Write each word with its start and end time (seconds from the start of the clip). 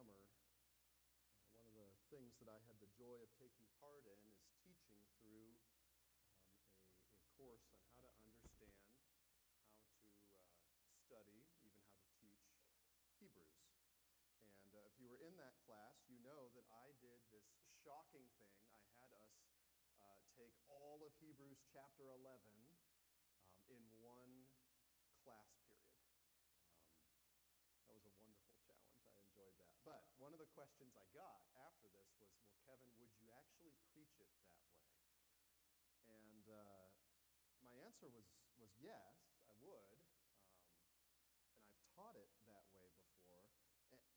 summer, 0.00 0.24
uh, 1.28 1.52
one 1.60 1.68
of 1.68 1.76
the 1.76 1.92
things 2.08 2.32
that 2.40 2.48
I 2.48 2.56
had 2.64 2.80
the 2.80 2.88
joy 2.96 3.20
of 3.20 3.28
taking 3.36 3.68
part 3.76 4.08
in 4.08 4.16
is 4.32 4.40
teaching 4.64 4.96
through 5.20 5.60
um, 5.92 6.56
a, 6.88 7.20
a 7.20 7.24
course 7.36 7.68
on 7.68 7.84
how 7.92 8.00
to 8.00 8.08
understand, 8.16 8.80
how 9.76 9.92
to 10.00 10.08
uh, 10.08 10.88
study, 11.04 11.44
even 11.60 11.84
how 11.84 12.00
to 12.00 12.08
teach 12.16 12.48
Hebrews. 13.20 13.60
And 14.40 14.72
uh, 14.72 14.88
if 14.88 14.96
you 14.96 15.12
were 15.12 15.20
in 15.20 15.36
that 15.36 15.60
class, 15.68 16.00
you 16.08 16.16
know 16.24 16.48
that 16.56 16.64
I 16.72 16.96
did 17.04 17.20
this 17.28 17.44
shocking 17.84 18.24
thing. 18.40 18.56
I 18.72 18.80
had 19.04 19.12
us 19.12 19.36
uh, 20.00 20.16
take 20.32 20.56
all 20.72 21.04
of 21.04 21.12
Hebrews 21.20 21.60
chapter 21.76 22.08
11 22.08 22.24
um, 22.24 23.52
in 23.68 23.84
one 24.00 24.48
class 25.28 25.52
period. 25.68 25.92
Um, 27.20 27.68
that 27.84 27.92
was 27.92 28.08
a 28.08 28.14
wonderful 28.16 28.56
challenge. 28.64 29.04
I 29.04 29.20
enjoyed 29.20 29.56
that. 29.60 29.70
But 29.84 30.04
one 30.20 30.36
of 30.36 30.40
the 30.40 30.49
questions 30.60 30.92
I 30.92 31.08
got 31.16 31.40
after 31.56 31.88
this 31.88 32.12
was, 32.20 32.28
Well, 32.44 32.52
Kevin, 32.68 32.92
would 33.00 33.08
you 33.16 33.32
actually 33.32 33.72
preach 33.96 34.12
it 34.20 34.28
that 34.36 34.52
way? 34.60 34.76
And 36.04 36.44
uh, 36.52 36.84
my 37.64 37.72
answer 37.80 38.12
was, 38.12 38.28
was 38.60 38.68
yes, 38.76 39.40
I 39.40 39.56
would. 39.64 40.04
Um, 40.36 41.16
and 41.56 41.64
I've 41.64 41.80
taught 41.96 42.12
it 42.12 42.28
that 42.44 42.68
way 42.76 42.92
before. 42.92 43.40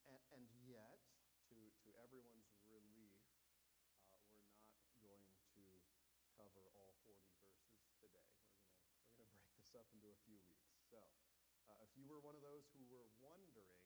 And, 0.04 0.20
and 0.36 0.44
yet, 0.68 1.00
to, 1.48 1.56
to 1.56 1.90
everyone's 2.04 2.52
relief, 2.68 3.16
uh, 4.04 4.84
we're 5.00 5.24
not 5.24 5.48
going 5.48 5.48
to 5.48 5.64
cover 6.36 6.68
all 6.76 7.00
40 7.08 7.24
verses 7.40 7.88
today. 8.04 8.36
We're 8.36 8.52
going 8.52 8.92
we're 9.16 9.24
gonna 9.24 9.32
break 9.40 9.48
this 9.56 9.72
up 9.80 9.88
into 9.96 10.12
a 10.12 10.20
few 10.28 10.44
weeks. 10.44 10.76
So, 10.92 11.00
uh, 11.72 11.88
if 11.88 11.96
you 11.96 12.04
were 12.04 12.20
one 12.20 12.36
of 12.36 12.44
those 12.44 12.68
who 12.76 12.84
were 12.92 13.08
wondering, 13.24 13.80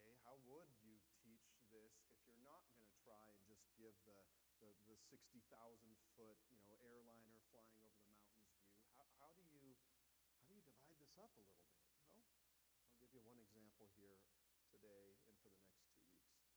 okay, 0.00 0.16
how 0.24 0.40
would 0.48 0.72
you 0.80 0.96
teach 1.20 1.58
this 1.74 1.92
if 2.08 2.16
you're 2.24 2.40
not 2.40 2.64
going 2.72 2.86
to 2.88 2.97
try 3.08 3.24
and 3.24 3.40
just 3.48 3.64
give 3.80 3.96
the, 4.04 4.20
the, 4.60 4.68
the 4.84 4.96
60,000 5.08 5.40
foot 6.12 6.36
you 6.52 6.60
know, 6.60 6.76
airliner 6.84 7.40
flying 7.48 7.80
over 7.80 7.96
the 8.04 8.12
mountains 8.12 8.52
view? 8.60 8.84
How, 9.00 9.08
how, 9.24 9.32
do 9.32 9.40
you, 9.48 9.72
how 10.44 10.52
do 10.52 10.52
you 10.52 10.60
divide 11.00 11.32
this 11.40 11.48
up 11.56 11.72
a 11.72 11.72
little 11.72 11.96
bit? 11.96 12.04
Well, 12.12 12.28
I'll 12.92 13.00
give 13.00 13.16
you 13.16 13.24
one 13.24 13.40
example 13.40 13.88
here 13.96 14.20
today 14.68 15.16
and 15.16 15.16
for 15.24 15.32
the 15.32 15.56
next 15.56 15.72
two 15.72 15.88
weeks. 15.88 16.52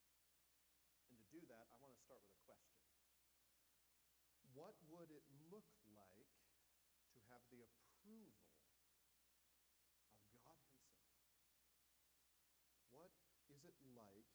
And 1.08 1.16
to 1.16 1.26
do 1.32 1.40
that, 1.48 1.72
I 1.72 1.80
want 1.80 1.96
to 1.96 2.02
start 2.04 2.20
with 2.20 2.36
a 2.36 2.44
question. 2.44 2.84
What 4.52 4.76
would 4.92 5.08
it 5.08 5.24
look 5.48 5.72
like 5.96 6.36
to 7.16 7.20
have 7.32 7.40
the 7.48 7.64
approval 7.64 8.52
of 10.28 10.36
God 10.44 10.60
Himself? 10.68 11.16
What 12.92 13.16
is 13.48 13.64
it 13.64 13.80
like 13.96 14.28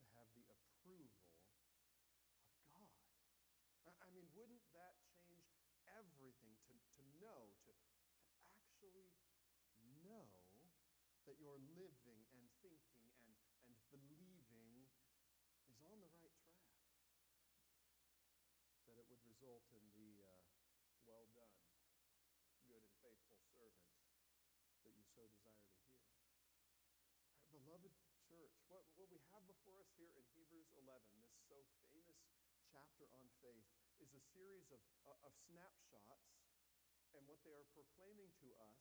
to 0.00 0.04
have 0.16 0.32
the 0.32 0.48
approval 0.48 1.28
of 2.72 2.88
God? 2.96 3.12
I 4.00 4.08
mean, 4.12 4.24
wouldn't 4.32 4.64
that 4.72 4.96
change 5.28 5.52
everything 5.84 6.56
to, 6.64 6.72
to 6.72 7.02
know, 7.20 7.52
to, 7.68 7.72
to 7.76 8.88
actually 8.88 9.12
know 10.00 10.32
that 11.28 11.36
your 11.36 11.60
living 11.76 12.24
and 12.32 12.48
thinking 12.64 13.12
and, 13.20 13.36
and 13.68 13.76
believing 13.92 14.88
is 15.68 15.76
on 15.84 16.00
the 16.00 16.08
right 16.08 16.40
track. 16.40 16.72
That 18.88 18.96
it 18.96 19.04
would 19.12 19.27
result 19.38 19.70
in 19.70 19.86
the 19.94 20.18
uh, 20.18 20.42
well 21.06 21.22
done, 21.30 21.54
good 22.66 22.82
and 22.82 22.90
faithful 22.98 23.38
servant 23.54 23.86
that 24.82 24.90
you 24.98 25.06
so 25.14 25.30
desire 25.30 25.62
to 25.62 25.78
hear. 25.94 26.10
Right, 27.22 27.46
beloved 27.54 27.94
church, 28.26 28.50
what, 28.66 28.82
what 28.98 29.06
we 29.14 29.22
have 29.30 29.46
before 29.46 29.78
us 29.78 29.94
here 29.94 30.10
in 30.18 30.26
Hebrews 30.34 30.74
11, 30.82 30.90
this 31.22 31.38
so 31.46 31.54
famous 31.86 32.18
chapter 32.66 33.06
on 33.14 33.30
faith, 33.38 33.62
is 34.02 34.10
a 34.10 34.22
series 34.34 34.74
of, 34.74 34.82
uh, 35.06 35.14
of 35.22 35.30
snapshots, 35.46 36.34
and 37.14 37.22
what 37.30 37.38
they 37.46 37.54
are 37.54 37.70
proclaiming 37.78 38.34
to 38.42 38.50
us 38.58 38.74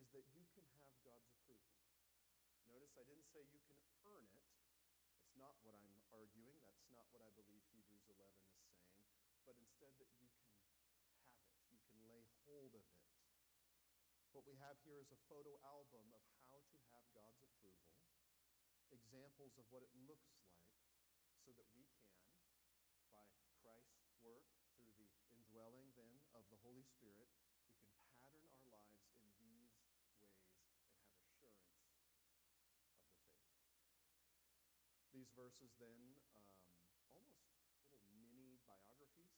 is 0.00 0.08
that 0.16 0.24
you 0.32 0.48
can 0.56 0.64
have 0.80 0.96
God's 1.04 1.28
approval. 1.28 1.76
Notice 2.72 2.96
I 2.96 3.04
didn't 3.04 3.28
say 3.36 3.44
you 3.52 3.60
can 3.68 3.76
earn 4.08 4.24
it. 4.32 4.48
That's 5.12 5.36
not 5.36 5.60
what 5.60 5.76
I'm 5.76 5.92
arguing. 6.08 6.56
That's 6.64 6.88
not 6.88 7.04
what 7.12 7.20
I 7.20 7.28
believe 7.36 7.60
Hebrews 7.68 8.08
11 8.08 8.16
is 8.16 8.48
saying. 8.48 8.49
But 9.44 9.56
instead, 9.58 9.92
that 9.98 10.10
you 10.20 10.30
can 10.36 10.46
have 10.54 10.76
it, 10.78 10.94
you 11.72 11.80
can 11.90 11.98
lay 12.06 12.22
hold 12.46 12.74
of 12.76 12.84
it. 12.86 13.02
What 14.30 14.46
we 14.46 14.54
have 14.62 14.78
here 14.86 15.02
is 15.02 15.10
a 15.10 15.18
photo 15.26 15.58
album 15.66 16.06
of 16.14 16.22
how 16.46 16.62
to 16.62 16.78
have 16.94 17.02
God's 17.10 17.42
approval, 17.42 17.90
examples 18.94 19.58
of 19.58 19.66
what 19.74 19.82
it 19.82 19.90
looks 20.06 20.30
like, 20.38 20.62
so 21.42 21.50
that 21.58 21.66
we 21.74 21.82
can, 21.90 22.06
by 23.10 23.26
Christ's 23.58 24.06
work 24.22 24.46
through 24.70 24.94
the 24.94 25.10
indwelling 25.34 25.90
then 25.98 26.22
of 26.30 26.46
the 26.54 26.62
Holy 26.62 26.86
Spirit, 26.86 27.26
we 27.82 27.90
can 27.90 28.06
pattern 28.22 28.46
our 28.54 28.66
lives 28.70 29.10
in 29.18 29.34
these 29.42 29.74
ways 29.82 30.22
and 30.22 30.86
have 31.02 31.10
assurance 31.26 31.74
of 31.74 31.82
the 31.82 31.98
faith. 31.98 32.30
These 35.10 35.34
verses 35.34 35.74
then, 35.82 36.14
um, 36.38 36.54
almost 37.18 37.50
little 37.90 38.14
mini 38.14 38.62
biographies. 38.62 39.34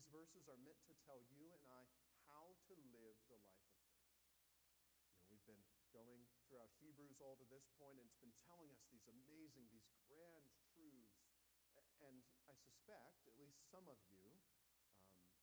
These 0.00 0.16
verses 0.16 0.48
are 0.48 0.56
meant 0.64 0.80
to 0.88 0.96
tell 1.04 1.20
you 1.36 1.52
and 1.52 1.60
I 1.68 1.84
how 2.24 2.56
to 2.72 2.74
live 2.88 3.20
the 3.28 3.36
life 3.36 3.68
of 3.68 3.84
faith. 3.92 4.16
You 5.12 5.20
know, 5.20 5.28
we've 5.28 5.44
been 5.44 5.60
going 5.92 6.24
throughout 6.48 6.72
Hebrews 6.80 7.20
all 7.20 7.36
to 7.36 7.44
this 7.52 7.68
point, 7.76 8.00
and 8.00 8.08
it's 8.08 8.16
been 8.16 8.32
telling 8.48 8.72
us 8.72 8.80
these 8.88 9.04
amazing, 9.12 9.68
these 9.68 9.92
grand 10.08 10.48
truths. 10.72 11.20
And 12.00 12.24
I 12.48 12.56
suspect, 12.56 13.28
at 13.28 13.36
least 13.36 13.60
some 13.68 13.84
of 13.92 14.00
you, 14.08 14.40
um, 14.72 14.88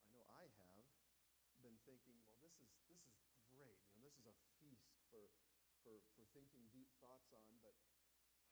I 0.02 0.10
know 0.10 0.26
I 0.26 0.50
have, 0.50 0.90
been 1.62 1.78
thinking, 1.86 2.18
well, 2.26 2.42
this 2.42 2.58
is, 2.58 2.74
this 2.90 3.06
is 3.06 3.22
great. 3.54 3.78
You 3.94 4.02
know, 4.02 4.10
this 4.10 4.18
is 4.18 4.26
a 4.26 4.38
feast 4.58 4.90
for, 5.14 5.22
for, 5.86 6.02
for 6.18 6.26
thinking 6.34 6.66
deep 6.74 6.90
thoughts 6.98 7.30
on, 7.30 7.62
but 7.62 7.78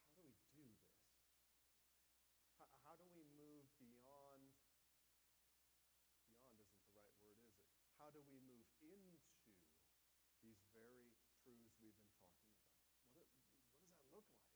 how 0.06 0.14
do 0.22 0.22
we 0.22 0.38
do 0.54 0.70
this? 0.70 1.02
How, 2.62 2.70
how 2.86 2.94
do 2.94 3.10
we 3.10 3.26
move 3.34 3.66
beyond? 3.82 4.54
Beyond 6.46 6.62
isn't 6.62 6.84
the 6.86 6.94
right 6.94 7.16
word, 7.22 7.40
is 7.42 7.56
it? 7.58 7.66
How 7.98 8.10
do 8.14 8.22
we 8.26 8.38
move 8.46 8.68
into 8.82 9.26
these 10.56 10.72
very 10.72 11.12
truths 11.44 11.76
we've 11.84 12.00
been 12.00 12.16
talking 12.24 12.56
about? 12.56 12.80
What, 13.20 13.28
what 13.52 13.68
does 13.68 13.84
that 13.84 14.00
look 14.08 14.28
like? 14.40 14.56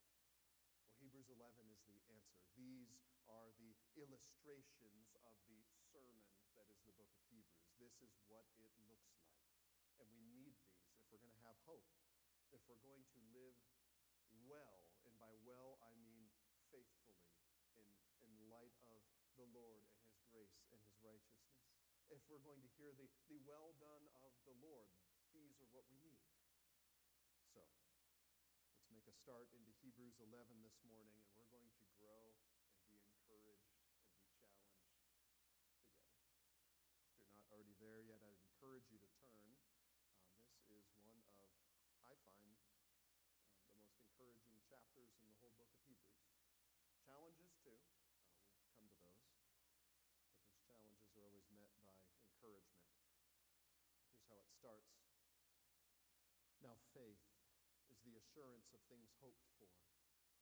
Well, 0.88 0.96
Hebrews 1.04 1.28
11 1.28 1.68
is 1.68 1.84
the 1.84 2.00
answer. 2.08 2.40
These 2.56 3.04
are 3.28 3.52
the 3.60 3.76
illustrations 4.00 5.12
of 5.20 5.36
the 5.52 5.60
sermon 5.92 6.24
that 6.56 6.72
is 6.72 6.80
the 6.88 6.96
book 6.96 7.12
of 7.12 7.22
Hebrews. 7.28 7.68
This 7.84 8.00
is 8.00 8.16
what 8.32 8.48
it 8.56 8.72
looks 8.88 9.12
like. 9.20 9.44
And 10.00 10.08
we 10.16 10.24
need 10.24 10.56
these 10.64 10.96
if 10.96 11.04
we're 11.12 11.20
going 11.20 11.36
to 11.36 11.44
have 11.44 11.60
hope 11.68 11.84
if 12.50 12.62
we're 12.66 12.82
going 12.82 13.06
to 13.06 13.20
live 13.34 13.58
well, 14.50 14.90
and 15.06 15.14
by 15.22 15.34
well 15.46 15.78
I 15.86 15.94
mean 16.02 16.26
faithfully, 16.74 17.30
in, 17.78 17.86
in 18.26 18.34
light 18.50 18.74
of 18.90 19.02
the 19.38 19.46
Lord 19.54 19.86
and 19.86 20.02
His 20.10 20.26
grace 20.34 20.58
and 20.74 20.82
His 20.82 20.98
righteousness, 21.06 21.62
if 22.10 22.22
we're 22.26 22.42
going 22.42 22.62
to 22.66 22.72
hear 22.78 22.90
the, 22.98 23.06
the 23.30 23.38
well 23.46 23.78
done 23.78 24.10
of 24.26 24.34
the 24.50 24.58
Lord, 24.58 24.90
these 25.34 25.58
are 25.62 25.70
what 25.72 25.86
we 25.90 25.98
need. 26.02 26.22
So, 27.54 27.62
let's 28.74 28.90
make 28.90 29.06
a 29.06 29.16
start 29.16 29.50
into 29.54 29.70
Hebrews 29.82 30.18
11 30.22 30.66
this 30.66 30.78
morning, 30.86 31.22
and 31.22 31.30
we're 31.38 31.50
going 31.54 31.70
to 31.78 31.86
grow 31.98 32.34
and 32.86 32.98
be 32.98 32.98
encouraged 33.14 33.70
and 33.70 33.86
be 33.86 34.26
challenged 34.26 35.22
together. 35.22 35.94
If 37.14 37.22
you're 37.22 37.38
not 37.38 37.50
already 37.54 37.78
there 37.78 38.02
yet, 38.02 38.26
I'd 38.26 38.42
encourage 38.42 38.90
you 38.90 38.98
to 38.98 39.10
turn. 39.22 39.54
Um, 40.50 40.66
this 40.70 40.82
is 40.82 40.98
one 41.06 41.14
of 41.14 41.30
I 42.10 42.18
find 42.26 42.58
um, 42.74 42.98
the 43.62 43.78
most 43.78 43.94
encouraging 44.02 44.58
chapters 44.66 45.14
in 45.22 45.30
the 45.30 45.38
whole 45.38 45.54
book 45.62 45.70
of 45.70 45.78
Hebrews. 45.86 46.26
Challenges, 47.06 47.54
too. 47.62 47.78
Uh, 48.34 48.50
we'll 48.58 48.74
come 48.74 48.90
to 48.90 48.98
those. 49.06 49.30
But 50.34 50.42
those 50.42 50.58
challenges 50.66 51.06
are 51.14 51.22
always 51.22 51.46
met 51.54 51.70
by 51.86 51.94
encouragement. 52.18 52.82
Here's 54.10 54.26
how 54.26 54.42
it 54.42 54.50
starts. 54.58 54.90
Now, 56.66 56.82
faith 56.98 57.22
is 57.94 58.02
the 58.02 58.09
assurance 58.20 58.68
of 58.76 58.84
things 58.92 59.16
hoped 59.24 59.48
for, 59.56 59.72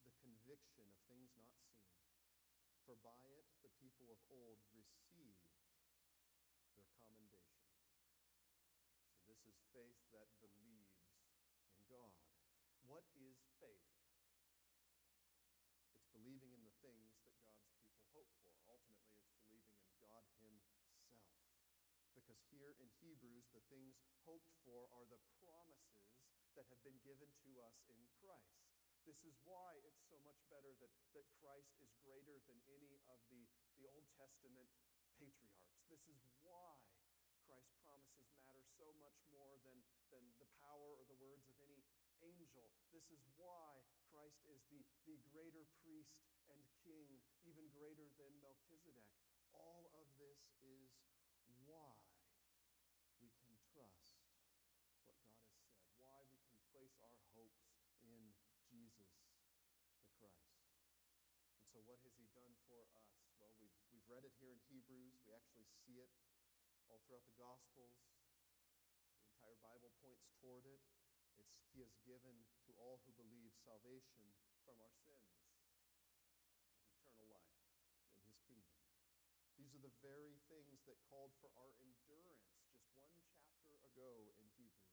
the 0.01 0.13
conviction 0.25 0.89
of 0.89 0.97
things 1.05 1.29
not 1.37 1.61
seen. 1.61 1.93
For 2.89 2.97
by 3.05 3.21
it 3.37 3.45
the 3.61 3.69
people 3.77 4.09
of 4.09 4.17
old 4.33 4.57
received 4.73 5.45
their 6.73 6.89
commendation. 7.05 7.69
So, 9.13 9.21
this 9.29 9.43
is 9.45 9.61
faith 9.75 10.01
that 10.09 10.31
believes 10.41 10.97
in 11.69 11.85
God. 11.85 12.17
What 12.89 13.05
is 13.13 13.37
faith? 13.61 13.93
It's 15.93 16.09
believing 16.15 16.55
in 16.55 16.63
the 16.65 16.77
things 16.81 17.19
that 17.27 17.35
God's 17.45 17.67
people 17.77 18.01
hope 18.15 18.31
for. 18.41 18.55
Ultimately, 18.65 19.21
it's 19.21 19.35
believing 19.45 19.77
in 19.83 19.93
God 20.01 20.23
Himself. 20.39 20.97
Because 22.15 22.39
here 22.49 22.73
in 22.79 22.89
Hebrews, 23.03 23.51
the 23.51 23.61
things 23.67 23.99
hoped 24.23 24.55
for 24.63 24.87
are 24.95 25.05
the 25.11 25.19
promises 25.43 26.07
that 26.57 26.65
have 26.73 26.81
been 26.81 26.97
given 27.05 27.29
to 27.45 27.61
us 27.61 27.77
in 27.85 28.01
Christ. 28.17 28.65
This 29.05 29.21
is 29.23 29.37
why 29.45 29.77
it's 29.85 30.03
so 30.09 30.17
much 30.25 30.41
better 30.49 30.73
that, 30.81 30.91
that 31.13 31.29
Christ 31.37 31.77
is 31.79 31.93
greater 32.01 32.41
than 32.49 32.59
any 32.73 32.97
of 33.07 33.21
the, 33.29 33.45
the 33.79 33.85
Old 33.87 34.09
Testament 34.17 34.67
patriarchs. 35.21 35.85
This 35.87 36.03
is 36.09 36.19
why 36.43 36.81
Christ's 37.47 37.77
promises 37.85 38.27
matter 38.35 38.65
so 38.75 38.89
much 38.99 39.15
more 39.31 39.55
than, 39.63 39.79
than 40.11 40.25
the 40.41 40.49
power 40.59 40.97
or 40.97 41.05
the 41.07 41.21
words 41.23 41.47
of 41.47 41.55
any 41.63 41.79
angel. 42.25 42.67
This 42.91 43.07
is 43.13 43.21
why 43.37 43.79
Christ 44.11 44.41
is 44.49 44.59
the, 44.73 44.81
the 45.05 45.15
greater 45.31 45.63
priest 45.85 46.17
and 46.51 46.59
king, 46.83 47.21
even 47.45 47.69
greater 47.71 48.09
than 48.19 48.33
Melchizedek. 48.41 49.07
All 49.53 49.87
of 49.95 50.09
this 50.19 50.41
is 50.65 50.89
why 51.63 51.95
we 53.23 53.31
can 53.39 53.55
trust 53.71 54.19
what 54.19 54.43
God 54.51 54.75
has 54.75 54.91
said, 55.07 55.23
why 55.95 56.19
we 56.31 56.39
can 56.47 56.59
place 56.71 56.99
our 57.03 57.19
hopes 57.35 57.71
in 58.03 58.35
Jesus 58.93 59.19
the 59.19 60.15
Christ. 60.15 60.47
And 61.59 61.67
so, 61.67 61.83
what 61.83 61.99
has 62.07 62.15
He 62.15 62.27
done 62.31 62.55
for 62.63 62.79
us? 62.79 62.91
Well, 63.43 63.51
we've, 63.59 63.75
we've 63.91 64.07
read 64.07 64.23
it 64.23 64.31
here 64.39 64.55
in 64.55 64.61
Hebrews. 64.71 65.19
We 65.27 65.35
actually 65.35 65.67
see 65.83 65.99
it 65.99 66.11
all 66.87 67.03
throughout 67.03 67.27
the 67.27 67.35
Gospels. 67.35 67.99
The 69.19 69.27
entire 69.27 69.59
Bible 69.59 69.91
points 69.99 70.23
toward 70.39 70.63
it. 70.63 70.79
It's 71.35 71.59
He 71.75 71.83
has 71.83 71.91
given 72.07 72.47
to 72.67 72.71
all 72.79 73.03
who 73.03 73.11
believe 73.19 73.51
salvation 73.67 74.23
from 74.63 74.79
our 74.79 74.93
sins 75.03 75.35
and 75.51 76.79
eternal 76.95 77.27
life 77.27 77.59
in 78.15 78.23
His 78.23 78.39
kingdom. 78.47 78.79
These 79.59 79.75
are 79.75 79.83
the 79.83 79.95
very 79.99 80.39
things 80.47 80.79
that 80.87 80.95
called 81.11 81.35
for 81.43 81.51
our 81.59 81.75
endurance 81.83 82.47
just 82.71 82.87
one 82.95 83.11
chapter 83.35 83.75
ago 83.83 84.31
in 84.39 84.47
Hebrews. 84.55 84.87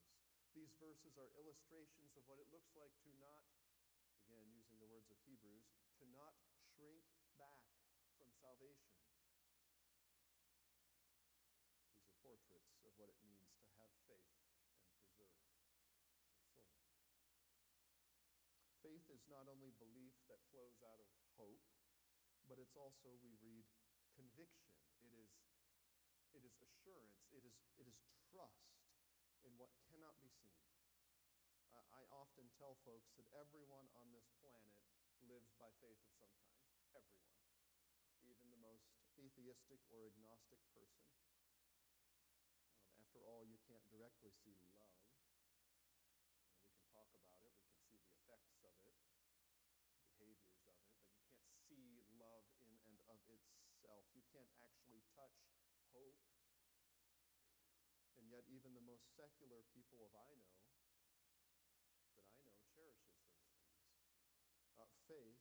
These 0.55 0.75
verses 0.79 1.19
are 1.19 1.31
illustrations 1.35 2.14
of 2.14 2.23
what 2.31 2.38
it 2.38 2.47
looks 2.55 2.70
like 2.79 2.94
to 3.02 3.11
not, 3.19 3.43
again, 4.35 4.51
using 4.51 4.83
the 4.83 4.91
words 4.91 5.07
of 5.15 5.19
Hebrews, 5.23 5.63
to 6.03 6.05
not 6.11 6.35
shrink 6.75 7.07
back 7.39 7.63
from 8.19 8.27
salvation. 8.43 8.91
These 11.79 12.03
are 12.03 12.11
portraits 12.19 12.83
of 12.83 12.91
what 12.99 13.15
it 13.15 13.21
means 13.23 13.55
to 13.63 13.71
have 13.79 13.95
faith 14.11 14.35
and 14.75 14.91
preserve 14.99 15.39
their 15.39 15.55
soul. 15.55 15.87
Faith 18.83 19.07
is 19.07 19.23
not 19.31 19.47
only 19.47 19.71
belief 19.79 20.19
that 20.27 20.43
flows 20.51 20.83
out 20.83 20.99
of 20.99 21.07
hope, 21.39 21.63
but 22.51 22.59
it's 22.59 22.75
also, 22.75 23.15
we 23.23 23.39
read, 23.39 23.71
conviction. 24.19 24.75
It 24.99 25.15
is, 25.15 25.31
it 26.35 26.43
is 26.43 26.59
assurance. 26.59 27.23
It 27.31 27.47
is, 27.47 27.55
it 27.79 27.87
is 27.87 28.03
trust 28.35 28.67
in 29.47 29.55
what 29.55 29.71
cannot 29.87 30.19
be 30.19 30.27
seen. 30.43 30.59
I 31.75 32.06
often 32.15 32.47
tell 32.55 32.79
folks 32.87 33.11
that 33.19 33.26
everyone 33.35 33.91
on 33.99 34.15
this 34.15 34.31
planet 34.38 34.79
lives 35.26 35.50
by 35.59 35.71
faith 35.82 35.99
of 36.03 36.12
some 36.15 36.35
kind. 36.47 36.71
Everyone. 36.94 37.35
Even 38.23 38.49
the 38.55 38.62
most 38.62 38.87
atheistic 39.19 39.82
or 39.91 40.06
agnostic 40.06 40.62
person. 40.71 41.11
Um, 42.06 42.87
after 43.03 43.26
all, 43.26 43.43
you 43.43 43.59
can't 43.67 43.85
directly 43.91 44.31
see 44.31 44.55
love. 44.79 44.94
We 46.62 46.71
can 46.71 46.87
talk 46.94 47.11
about 47.12 47.43
it, 47.43 47.55
we 47.59 47.67
can 47.67 47.81
see 47.91 47.99
the 47.99 48.15
effects 48.23 48.55
of 48.62 48.75
it 48.87 48.94
behaviors 50.15 50.62
of 50.62 50.79
it, 50.79 50.94
but 50.94 51.11
you 51.11 51.26
can't 51.26 51.59
see 51.67 52.06
love 52.17 52.47
in 52.62 52.71
and 52.87 52.99
of 53.11 53.21
itself. 53.26 54.06
You 54.15 54.23
can't 54.31 54.50
actually 54.62 55.03
touch 55.12 55.37
hope. 55.91 56.19
And 58.17 58.31
yet, 58.31 58.47
even 58.47 58.73
the 58.79 58.85
most 58.87 59.05
secular 59.19 59.67
people 59.75 60.00
of 60.06 60.15
I 60.15 60.32
know, 60.38 60.62
that 60.71 62.31
I 62.31 62.38
know, 62.41 62.55
cherishes 62.71 62.71
those 62.79 62.99
things. 63.11 63.35
Uh, 64.79 64.94
faith 65.09 65.41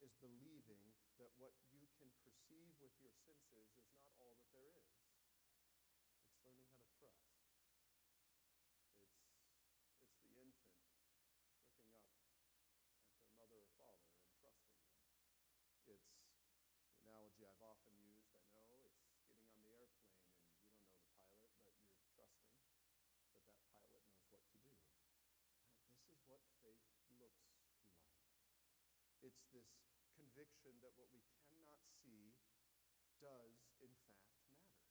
is 0.00 0.12
believing 0.20 0.96
that 1.20 1.30
what 1.36 1.52
you 1.70 1.84
can 2.00 2.08
perceive 2.24 2.72
with 2.80 2.92
your 3.00 3.12
senses 3.12 3.68
is 3.76 3.88
not 4.00 4.12
all 4.16 4.34
that 4.40 4.48
there 4.56 4.72
is. 4.72 4.88
It's 6.24 6.40
learning 6.44 6.68
how 6.72 6.80
to 6.80 6.88
trust. 6.96 7.28
It's, 9.00 9.20
it's 10.00 10.16
the 10.24 10.32
infant 10.40 10.80
looking 10.88 11.76
up 11.92 11.92
at 11.92 12.04
their 13.20 13.30
mother 13.36 13.60
or 13.60 13.70
father 13.76 14.08
and 14.16 14.32
trusting 14.40 14.80
them. 14.80 14.96
It's 15.84 16.08
the 16.88 16.96
analogy 17.04 17.44
I've 17.44 17.60
often 17.60 17.94
used. 18.00 18.32
I 18.56 18.64
know 18.64 18.80
it's 18.88 19.04
getting 19.04 19.36
on 19.44 19.60
the 19.60 19.76
airplane 19.76 20.32
and 20.32 21.28
you 21.28 21.40
don't 21.44 21.60
know 21.60 21.68
the 21.68 21.76
pilot, 21.76 21.76
but 21.76 21.84
you're 21.92 22.08
trusting 22.16 22.56
that 22.56 23.52
that 23.52 23.60
pilot 23.68 24.04
knows 24.08 24.28
what 24.32 24.44
to 24.48 24.56
do. 24.60 24.72
Right? 24.96 25.92
This 25.92 26.08
is 26.08 26.20
what 26.24 26.40
faith 26.64 26.80
looks. 27.20 27.63
It's 29.24 29.48
this 29.56 29.72
conviction 30.12 30.76
that 30.84 30.92
what 31.00 31.08
we 31.08 31.24
cannot 31.48 31.80
see 32.04 32.36
does, 33.24 33.56
in 33.80 33.88
fact, 34.04 34.36
matter. 34.52 34.84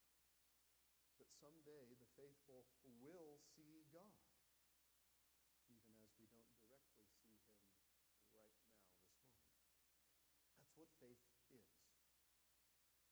That 1.21 1.29
someday 1.37 1.93
the 2.01 2.09
faithful 2.17 2.65
will 2.97 3.37
see 3.53 3.85
God, 3.93 4.25
even 5.69 5.93
as 6.01 6.09
we 6.17 6.25
don't 6.33 6.49
directly 6.57 7.05
see 7.13 7.37
him 7.45 7.61
right 8.33 8.57
now, 8.57 8.81
this 9.05 9.05
moment. 9.13 10.01
That's 10.57 10.73
what 10.81 10.89
faith 10.97 11.21
is. 11.53 11.69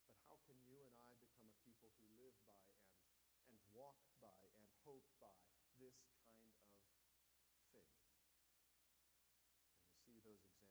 But 0.09 0.17
how 0.25 0.41
can 0.49 0.57
you 0.65 0.81
and 0.89 0.97
I 1.05 1.13
become 1.21 1.53
a 1.53 1.57
people 1.61 1.93
who 2.01 2.09
live 2.17 2.33
by 2.49 2.65
and, 2.65 2.81
and 3.45 3.61
walk 3.77 4.01
by 4.17 4.41
and 4.57 4.65
hope 4.89 5.05
by 5.21 5.37
this 5.77 6.01
kind 6.33 6.49
of 6.49 6.73
faith? 7.77 7.77
Well, 7.77 7.85
we 9.85 9.93
see 10.01 10.17
those 10.25 10.41
examples. 10.49 10.70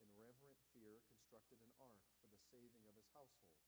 in 0.00 0.16
reverent 0.16 0.56
fear 0.72 1.04
constructed 1.04 1.60
an 1.60 1.72
ark 1.76 2.00
for 2.24 2.32
the 2.32 2.40
saving 2.48 2.88
of 2.88 2.96
his 2.96 3.08
household. 3.12 3.60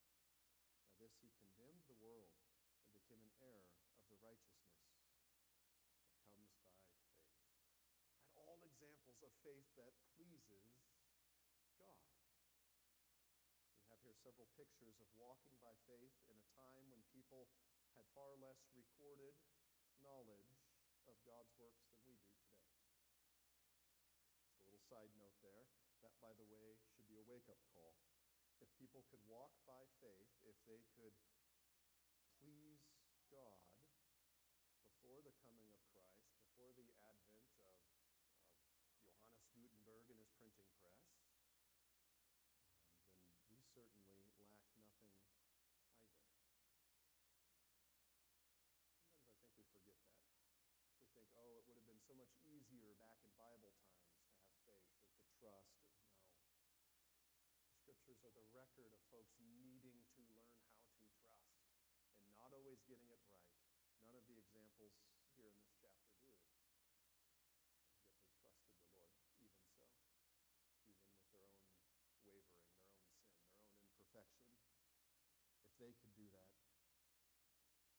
By 0.81 0.93
this 0.97 1.13
he 1.21 1.29
condemned 1.37 1.85
the 1.85 1.97
world 2.01 2.33
and 2.81 2.93
became 2.93 3.21
an 3.21 3.33
heir 3.37 3.69
of 4.01 4.05
the 4.09 4.19
righteousness 4.19 4.81
that 4.81 6.25
comes 6.33 6.49
by 6.57 6.65
faith. 6.81 6.97
Right? 8.33 8.49
All 8.49 8.59
examples 8.65 9.21
of 9.21 9.31
faith 9.45 9.69
that 9.77 9.93
pleases 10.17 10.73
God. 11.77 12.01
We 13.77 13.85
have 13.93 14.01
here 14.01 14.17
several 14.17 14.49
pictures 14.57 14.97
of 14.97 15.09
walking 15.13 15.53
by 15.61 15.77
faith 15.85 16.13
in 16.29 16.37
a 16.37 16.47
time 16.57 16.89
when 16.89 17.05
people 17.13 17.49
had 17.93 18.09
far 18.17 18.33
less 18.41 18.57
recorded 18.73 19.37
knowledge 20.01 20.57
of 21.05 21.15
God's 21.23 21.53
works 21.61 21.85
than 21.89 22.01
we 22.03 22.17
do 22.25 22.33
today. 22.41 22.73
Just 24.41 24.57
a 24.57 24.65
little 24.65 24.83
side 24.89 25.13
note 25.15 25.32
by 26.23 26.31
the 26.39 26.47
way, 26.47 26.79
should 26.95 27.11
be 27.11 27.19
a 27.19 27.27
wake 27.27 27.51
up 27.51 27.59
call. 27.75 27.99
If 28.63 28.71
people 28.79 29.03
could 29.11 29.19
walk 29.27 29.51
by 29.67 29.83
faith, 29.99 30.31
if 30.47 30.55
they 30.63 30.79
could 30.95 31.11
please 32.39 32.79
God 33.27 33.67
before 34.87 35.19
the 35.19 35.35
coming 35.43 35.67
of 35.75 35.83
Christ, 35.91 36.31
before 36.39 36.71
the 36.79 36.87
advent 37.03 37.43
of 37.67 37.75
Johannes 37.99 38.39
Gutenberg 39.51 40.07
and 40.07 40.23
his 40.23 40.31
printing 40.39 40.71
press, 40.79 41.03
um, 41.91 43.03
then 43.43 43.51
we 43.51 43.67
certainly 43.75 44.07
lack 44.15 44.31
nothing 44.39 44.79
either. 44.79 45.11
Sometimes 48.95 49.27
I 49.27 49.35
think 49.43 49.51
we 49.59 49.67
forget 49.75 49.99
that. 50.07 50.31
We 51.03 51.11
think, 51.11 51.27
oh, 51.35 51.59
it 51.59 51.67
would 51.67 51.75
have 51.75 51.89
been 51.91 51.99
so 51.99 52.15
much 52.15 52.31
easier 52.47 52.95
back 53.03 53.19
in 53.27 53.35
Bible 53.35 53.75
times 53.83 54.15
to 54.23 54.31
have 54.39 54.55
faith 54.63 54.87
or 55.03 55.11
to 55.19 55.27
trust. 55.35 55.92
No. 58.23 58.53
record 58.73 58.95
of 58.95 59.03
folks 59.11 59.35
needing 59.43 60.07
to 60.15 60.23
learn 60.31 60.55
how 60.87 60.95
to 60.95 61.05
trust 61.27 61.59
and 62.15 62.31
not 62.31 62.55
always 62.55 62.79
getting 62.87 63.11
it 63.11 63.19
right. 63.27 63.51
None 63.99 64.15
of 64.15 64.23
the 64.25 64.39
examples 64.39 64.95
here 65.35 65.51
in 65.51 65.59
this 65.59 65.75
chapter 65.77 66.09
do. 66.23 66.31
And 67.83 68.47
yet 68.47 68.79
they 68.79 68.87
trusted 68.95 69.27
the 69.27 69.45
Lord, 69.51 69.91
even 70.07 70.31
so, 70.39 70.55
even 70.87 71.03
with 71.11 71.27
their 71.35 71.43
own 71.43 71.67
wavering, 71.67 71.91
their 72.23 72.39
own 72.39 72.47
sin, 72.95 73.35
their 73.51 73.59
own 73.59 73.75
imperfection. 73.83 74.55
If 75.67 75.75
they 75.75 75.91
could 75.99 76.15
do 76.15 76.31
that, 76.31 76.55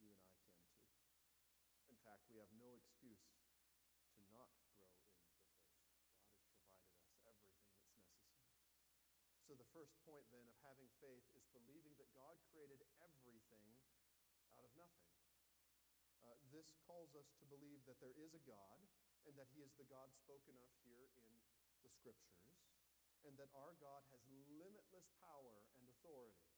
you 0.01 0.09
and 0.09 0.19
I 0.25 0.33
can 0.41 0.57
too. 0.65 0.81
In 1.93 2.01
fact, 2.01 2.25
we 2.33 2.41
have 2.41 2.51
no 2.57 2.73
excuse 2.73 3.29
to 4.17 4.23
not 4.33 4.49
grow 4.73 4.89
in 4.89 5.05
the 5.05 5.13
faith. 5.21 5.45
God 7.21 7.37
has 7.37 7.45
provided 7.45 7.45
us 7.45 7.45
everything 7.53 7.69
that's 7.69 8.33
necessary. 8.65 9.34
So, 9.45 9.53
the 9.53 9.69
first 9.77 9.93
point 10.09 10.25
then 10.33 10.49
of 10.49 10.57
having 10.65 10.89
faith 11.05 11.29
is 11.37 11.45
believing 11.53 11.93
that 12.01 12.09
God 12.17 12.33
created 12.49 12.81
everything 13.05 13.69
out 14.57 14.65
of 14.65 14.73
nothing. 14.73 15.13
Uh, 16.25 16.33
this 16.49 16.73
calls 16.89 17.13
us 17.13 17.29
to 17.37 17.45
believe 17.53 17.85
that 17.85 18.01
there 18.01 18.17
is 18.17 18.33
a 18.33 18.41
God 18.49 18.81
and 19.29 19.37
that 19.37 19.53
He 19.53 19.61
is 19.61 19.69
the 19.77 19.85
God 19.93 20.09
spoken 20.17 20.57
of 20.57 20.73
here 20.89 21.13
in 21.21 21.33
the 21.85 21.93
Scriptures, 21.93 22.57
and 23.29 23.37
that 23.37 23.53
our 23.53 23.77
God 23.85 24.01
has 24.17 24.25
limitless 24.57 25.13
power 25.21 25.61
and 25.77 25.85
authority, 25.93 26.49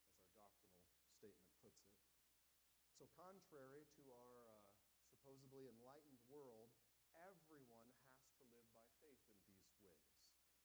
as 0.00 0.16
our 0.16 0.32
doctrinal 0.32 0.88
statement 1.20 1.52
puts 1.60 1.84
it. 1.84 2.00
So, 2.96 3.12
contrary 3.12 3.84
to 4.00 4.02
our 4.08 4.32
uh, 4.48 4.64
supposedly 5.04 5.68
enlightened 5.68 6.20
world, 6.32 6.72
everyone 7.12 7.92
has 8.08 8.24
to 8.40 8.44
live 8.56 8.68
by 8.72 8.88
faith 9.04 9.20
in 9.44 9.52
these 9.52 9.76
ways. 9.84 10.16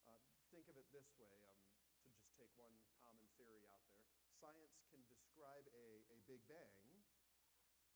Uh, 0.07 0.36
think 0.51 0.67
of 0.71 0.75
it 0.79 0.87
this 0.95 1.09
way 1.19 1.35
um, 1.51 1.59
to 2.03 2.09
just 2.15 2.31
take 2.39 2.51
one 2.55 2.73
common 3.03 3.27
theory 3.35 3.67
out 3.71 3.83
there 3.91 3.97
science 4.37 4.85
can 4.93 5.01
describe 5.09 5.65
a, 5.73 5.87
a 6.13 6.17
Big 6.29 6.45
Bang, 6.45 7.01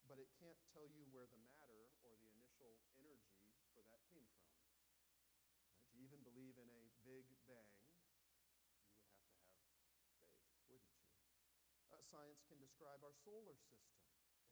but 0.09 0.17
it 0.17 0.25
can't 0.41 0.57
tell 0.73 0.89
you 0.89 1.05
where 1.13 1.29
the 1.29 1.37
matter 1.37 1.93
or 2.01 2.17
the 2.17 2.33
initial 2.33 2.81
energy 2.97 3.45
for 3.77 3.85
that 3.93 4.01
came 4.09 4.25
from. 4.33 4.49
Right? 4.73 4.89
To 5.85 6.01
even 6.01 6.25
believe 6.25 6.57
in 6.57 6.65
a 6.65 6.81
Big 7.05 7.29
Bang, 7.45 7.77
you 7.85 7.93
would 7.93 9.21
have 9.21 10.25
to 10.33 10.41
have 10.49 10.57
faith, 10.65 10.89
wouldn't 10.89 11.21
you? 11.21 11.37
Uh, 11.93 12.01
science 12.01 12.41
can 12.49 12.57
describe 12.57 13.05
our 13.05 13.13
solar 13.21 13.53
system 13.61 14.01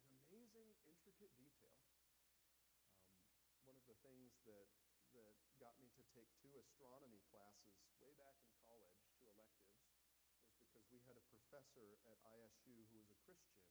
in 0.05 0.13
amazing, 0.29 0.69
intricate 0.85 1.33
detail. 1.41 1.81
Um, 2.93 3.25
one 3.65 3.81
of 3.81 3.85
the 3.89 3.97
things 4.05 4.37
that 4.45 4.69
that 5.17 5.33
got 5.57 5.75
me 5.81 5.89
to 5.97 6.03
take 6.13 6.29
two 6.39 6.53
astronomy 6.57 7.21
classes 7.29 7.81
way 7.97 8.13
back 8.17 8.37
in 8.41 8.49
college, 8.61 8.99
two 9.17 9.25
electives, 9.29 9.81
was 10.45 10.53
because 10.61 10.85
we 10.89 11.01
had 11.05 11.17
a 11.17 11.25
professor 11.33 11.97
at 12.05 12.21
ISU 12.25 12.85
who 12.89 13.01
was 13.01 13.09
a 13.09 13.19
Christian, 13.25 13.65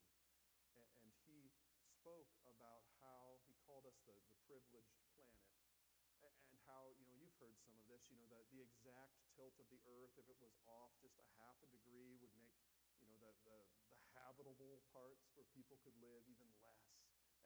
and 0.74 1.12
he 1.22 1.54
spoke 1.78 2.30
about 2.46 2.86
how 2.98 3.38
he 3.46 3.54
called 3.62 3.86
us 3.86 3.98
the, 4.06 4.16
the 4.26 4.38
privileged 4.48 4.98
planet 5.14 5.46
and 6.22 6.58
how 6.66 6.90
you 6.98 7.06
know 7.06 7.14
you've 7.14 7.36
heard 7.38 7.54
some 7.62 7.74
of 7.78 7.84
this 7.86 8.02
you 8.10 8.16
know 8.18 8.26
the, 8.26 8.42
the 8.50 8.60
exact 8.60 9.14
tilt 9.36 9.54
of 9.62 9.68
the 9.70 9.80
earth 9.86 10.12
if 10.18 10.26
it 10.26 10.38
was 10.42 10.54
off 10.66 10.90
just 10.98 11.14
a 11.22 11.26
half 11.38 11.54
a 11.62 11.68
degree 11.70 12.18
would 12.18 12.34
make 12.42 12.58
you 12.98 13.06
know 13.06 13.16
the, 13.22 13.30
the, 13.46 13.58
the 13.94 13.98
habitable 14.16 14.82
parts 14.90 15.30
where 15.38 15.46
people 15.54 15.78
could 15.86 15.94
live 16.02 16.26
even 16.26 16.50
less 16.58 16.82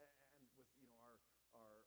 and 0.00 0.48
with 0.56 0.68
you 0.80 0.88
know 0.88 0.98
our 1.04 1.18
our 1.52 1.84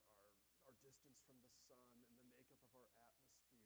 distance 0.85 1.17
from 1.25 1.41
the 1.41 1.49
sun 1.65 1.81
and 1.97 2.05
the 2.05 2.29
makeup 2.29 2.61
of 2.61 2.69
our 2.77 2.93
atmosphere. 3.01 3.65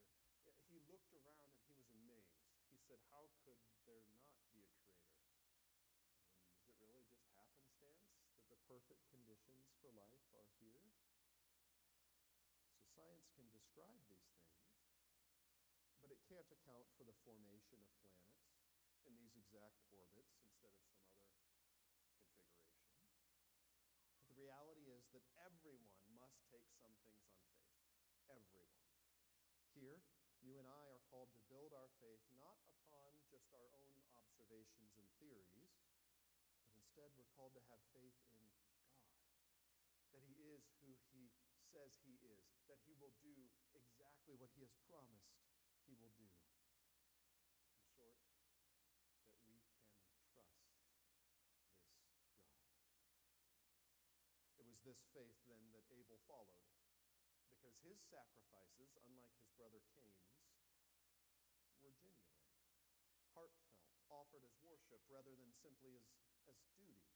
He 0.71 0.79
looked 0.87 1.11
around 1.11 1.51
and 1.51 1.67
he 1.67 1.75
was 1.75 1.91
amazed. 1.91 2.39
He 2.71 2.79
said, 2.79 3.03
How 3.11 3.27
could 3.43 3.59
there 3.83 4.07
not 4.15 4.31
be 4.55 4.63
a 4.63 4.71
creator? 4.87 5.27
I 5.27 6.39
mean, 6.39 6.55
is 6.55 6.63
it 6.71 6.79
really 6.79 7.03
just 7.11 7.27
happenstance 7.35 8.07
that 8.39 8.47
the 8.47 8.55
perfect 8.71 9.03
conditions 9.11 9.67
for 9.83 9.91
life 9.99 10.23
are 10.31 10.47
here? 10.63 10.95
So 12.71 12.79
science 12.95 13.27
can 13.35 13.51
describe 13.51 13.99
these 14.07 14.23
things, 14.31 14.63
but 15.99 16.15
it 16.15 16.23
can't 16.23 16.47
account 16.55 16.87
for 16.95 17.03
the 17.03 17.17
formation 17.27 17.83
of 17.83 17.91
planets 18.07 18.63
in 19.03 19.19
these 19.19 19.35
exact 19.35 19.83
orbits 19.91 20.39
instead 20.39 20.71
of 20.71 20.87
some 20.87 21.03
other 21.03 21.35
configuration. 21.35 21.83
The 24.31 24.39
reality 24.39 24.87
is 24.95 25.03
that 25.11 25.27
everyone 25.43 25.98
take 26.49 26.65
some 26.81 26.97
things 27.05 27.21
on 27.29 27.45
faith. 27.53 27.77
Everyone. 28.25 28.81
Here, 29.77 30.01
you 30.41 30.57
and 30.57 30.65
I 30.65 30.89
are 30.89 31.03
called 31.13 31.29
to 31.37 31.41
build 31.45 31.77
our 31.77 31.89
faith 32.01 32.25
not 32.33 32.57
upon 32.65 33.21
just 33.29 33.53
our 33.53 33.69
own 33.77 34.01
observations 34.17 34.97
and 34.97 35.05
theories, 35.21 35.77
but 36.65 36.73
instead 36.73 37.13
we're 37.13 37.29
called 37.37 37.53
to 37.53 37.63
have 37.69 37.81
faith 37.93 38.17
in 38.33 38.49
God. 38.49 38.81
That 40.09 40.25
He 40.25 40.49
is 40.49 40.65
who 40.81 40.97
He 41.13 41.29
says 41.69 41.93
He 42.01 42.17
is, 42.25 42.49
that 42.65 42.81
He 42.81 42.97
will 42.97 43.13
do 43.21 43.37
exactly 43.77 44.33
what 44.33 44.49
He 44.57 44.65
has 44.65 44.73
promised 44.89 45.37
He 45.85 45.93
will 46.01 46.13
do. 46.17 46.33
In 47.77 47.85
short, 47.93 48.17
that 48.25 48.41
we 49.45 49.61
can 49.61 49.61
trust 50.33 50.57
this 50.65 50.81
God. 50.81 51.13
It 54.57 54.68
was 54.79 54.95
this 54.95 55.03
faith 55.11 55.35
then 55.43 55.59
that 55.75 55.83
Abel 55.91 56.23
followed, 56.23 56.63
because 57.51 57.75
his 57.83 57.99
sacrifices, 57.99 58.95
unlike 59.03 59.35
his 59.35 59.51
brother 59.59 59.83
Cain's, 59.91 60.39
were 61.83 61.91
genuine, 61.99 62.47
heartfelt, 63.35 63.75
offered 64.07 64.47
as 64.47 64.55
worship 64.63 65.03
rather 65.11 65.35
than 65.35 65.51
simply 65.59 65.99
as, 65.99 66.07
as 66.47 66.55
duty. 66.79 67.11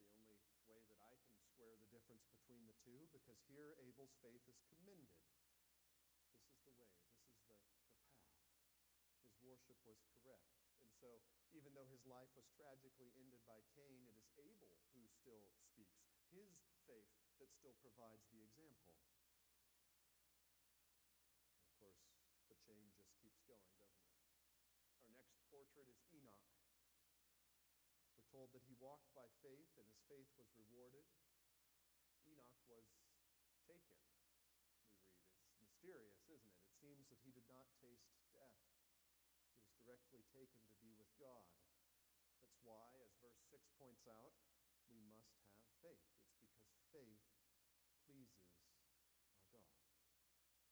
That's 0.00 0.16
the 0.16 0.24
only 0.40 0.64
way 0.64 0.80
that 0.88 1.04
I 1.04 1.20
can 1.20 1.36
square 1.36 1.76
the 1.76 1.92
difference 1.92 2.24
between 2.32 2.64
the 2.64 2.76
two, 2.80 3.04
because 3.12 3.36
here 3.44 3.76
Abel's 3.84 4.16
faith 4.24 4.48
is 4.48 4.56
commended. 4.72 5.20
This 6.32 6.48
is 6.48 6.64
the 6.64 6.72
way, 6.80 6.96
this 7.12 7.28
is 7.28 7.44
the, 7.44 7.60
the 7.76 7.76
path. 7.76 8.08
His 9.20 9.36
worship 9.44 9.76
was 9.84 10.00
correct. 10.16 10.48
And 10.80 10.88
so, 10.96 11.20
even 11.52 11.76
though 11.76 11.92
his 11.92 12.08
life 12.08 12.32
was 12.32 12.48
tragically 12.56 13.12
ended 13.20 13.44
by 13.44 13.60
Cain, 13.76 14.00
it 14.08 14.16
is 14.16 14.32
Abel 14.40 14.80
who 14.96 15.04
still 15.30 15.46
speaks. 15.62 16.02
His 16.34 16.50
faith 16.90 17.14
that 17.38 17.54
still 17.54 17.78
provides 17.78 18.26
the 18.34 18.42
example. 18.42 18.98
And 21.54 21.62
of 21.62 21.70
course, 21.78 22.02
the 22.50 22.58
chain 22.58 22.90
just 22.98 23.14
keeps 23.22 23.38
going, 23.46 23.70
doesn't 23.78 24.02
it? 24.10 24.18
Our 25.06 25.14
next 25.14 25.38
portrait 25.46 25.86
is 25.86 26.02
Enoch. 26.10 26.50
We're 28.10 28.26
told 28.26 28.50
that 28.58 28.66
he 28.66 28.74
walked 28.82 29.14
by 29.14 29.30
faith 29.46 29.70
and 29.78 29.86
his 29.86 30.02
faith 30.10 30.26
was 30.34 30.50
rewarded. 30.58 31.06
Enoch 32.26 32.58
was 32.66 32.90
taken, 33.70 34.02
we 34.02 34.18
read. 34.34 34.66
It's 35.46 35.54
mysterious, 35.62 36.26
isn't 36.26 36.50
it? 36.50 36.58
It 36.58 36.74
seems 36.74 37.06
that 37.06 37.22
he 37.22 37.30
did 37.30 37.46
not 37.46 37.70
taste 37.78 38.10
death. 38.34 38.58
He 39.46 39.62
was 39.62 39.70
directly 39.78 40.26
taken 40.34 40.66
to 40.66 40.74
be 40.82 40.90
with 40.98 41.14
God. 41.22 41.46
That's 42.42 42.58
why, 42.66 42.98
as 42.98 43.14
verse 43.22 43.38
6 43.54 43.62
points 43.78 44.10
out, 44.10 44.34
we 44.90 44.98
must 45.06 45.30
have 45.46 45.54
faith. 45.86 46.10
It's 46.18 46.34
because 46.34 46.66
faith 46.90 47.22
pleases 48.10 48.58
our 49.22 49.38
God. 49.54 49.86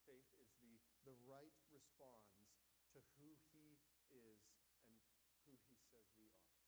Faith 0.02 0.26
is 0.42 0.50
the, 0.58 0.74
the 1.06 1.16
right 1.22 1.54
response 1.70 2.50
to 2.94 2.98
who 3.18 3.38
He 3.54 3.78
is 4.10 4.42
and 4.82 4.98
who 5.46 5.54
He 5.70 5.78
says 5.94 6.10
we 6.18 6.34
are. 6.34 6.58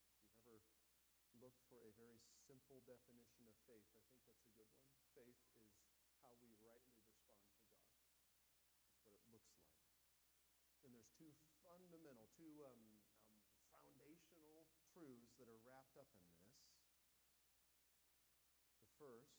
If 0.00 0.08
you've 0.16 0.32
ever 0.32 0.64
looked 1.36 1.60
for 1.68 1.84
a 1.84 1.92
very 2.00 2.24
simple 2.48 2.80
definition 2.88 3.44
of 3.44 3.56
faith, 3.68 3.92
I 3.92 4.00
think 4.08 4.24
that's 4.24 4.48
a 4.48 4.56
good 4.56 4.72
one. 4.80 4.88
Faith 5.12 5.40
is 5.52 6.08
how 6.24 6.32
we 6.40 6.56
rightly 6.64 6.96
respond 7.04 7.44
to 7.52 7.68
God, 7.68 7.92
that's 8.80 8.96
what 9.04 9.12
it 9.12 9.28
looks 9.28 9.52
like. 9.60 9.84
And 10.88 10.96
there's 10.96 11.12
two 11.12 11.36
fundamental, 11.60 12.30
two 12.32 12.64
um, 12.64 12.95
truths 14.96 15.36
that 15.36 15.44
are 15.52 15.60
wrapped 15.68 16.00
up 16.00 16.08
in 16.16 16.24
this. 16.40 16.56
The 18.80 18.88
first 18.96 19.36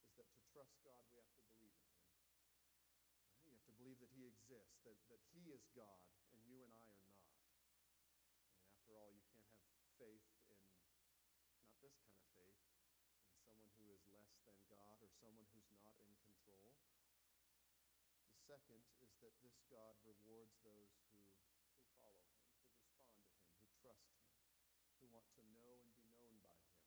is 0.00 0.16
that 0.16 0.24
to 0.24 0.40
trust 0.56 0.80
God, 0.80 1.04
we 1.12 1.20
have 1.20 1.28
to 1.36 1.44
believe 1.52 1.76
in 1.76 1.84
Him. 1.92 2.08
Right? 2.16 3.44
You 3.44 3.52
have 3.52 3.68
to 3.68 3.76
believe 3.76 4.00
that 4.00 4.08
He 4.16 4.24
exists, 4.24 4.80
that, 4.88 4.96
that 5.12 5.20
He 5.36 5.52
is 5.52 5.68
God, 5.76 6.00
and 6.32 6.40
you 6.48 6.64
and 6.64 6.72
I 6.72 6.80
are 6.80 7.04
not. 7.12 7.28
I 8.40 8.56
mean, 8.56 8.64
after 8.72 8.96
all, 8.96 9.12
you 9.12 9.20
can't 9.28 9.52
have 9.52 9.68
faith 10.00 10.24
in 10.48 10.56
not 11.60 11.76
this 11.84 12.00
kind 12.00 12.16
of 12.16 12.32
faith, 12.40 12.64
in 13.20 13.36
someone 13.44 13.68
who 13.76 13.92
is 13.92 14.00
less 14.16 14.32
than 14.48 14.56
God 14.72 14.96
or 15.04 15.12
someone 15.20 15.44
who's 15.52 15.68
not 15.76 15.92
in 16.00 16.08
control. 16.24 16.72
The 18.32 18.40
second 18.48 18.80
is 19.04 19.12
that 19.20 19.36
this 19.44 19.60
God 19.68 19.92
rewards 20.08 20.56
those 20.64 20.88
who, 21.04 21.12
who 21.20 21.84
follow 22.00 22.16
him, 22.32 22.48
who 22.48 22.64
respond 22.64 23.12
to 23.12 23.28
him, 23.28 23.52
who 23.60 23.68
trust 23.84 24.08
him, 24.08 24.24
to 25.34 25.42
know 25.56 25.80
and 25.80 25.88
be 25.96 26.08
known 26.12 26.36
by 26.44 26.56
him. 26.68 26.84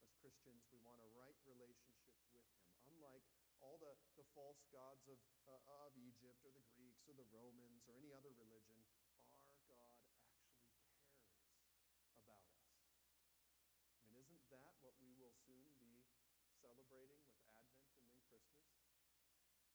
As 0.00 0.14
Christians, 0.20 0.64
we 0.72 0.80
want 0.80 1.04
a 1.04 1.10
right 1.12 1.36
relationship 1.44 2.16
with 2.20 2.32
him. 2.32 2.48
Unlike 2.88 3.24
all 3.60 3.76
the, 3.76 3.92
the 4.16 4.24
false 4.32 4.64
gods 4.72 5.04
of, 5.12 5.20
uh, 5.44 5.84
of 5.84 5.92
Egypt 6.00 6.40
or 6.48 6.52
the 6.56 6.64
Greeks 6.72 7.04
or 7.08 7.14
the 7.14 7.28
Romans 7.28 7.84
or 7.88 7.96
any 8.00 8.12
other 8.16 8.32
religion, 8.40 8.80
our 9.52 9.60
God 9.68 9.92
actually 9.92 10.32
cares 10.40 10.64
about 12.16 12.44
us. 12.48 12.72
I 13.92 14.08
mean, 14.08 14.16
isn't 14.16 14.44
that 14.48 14.80
what 14.80 14.96
we 15.00 15.12
will 15.20 15.36
soon 15.44 15.76
be 15.76 16.08
celebrating 16.64 17.20
with 17.28 17.44
Advent 17.44 17.92
and 17.92 18.04
then 18.08 18.16
Christmas? 18.32 18.72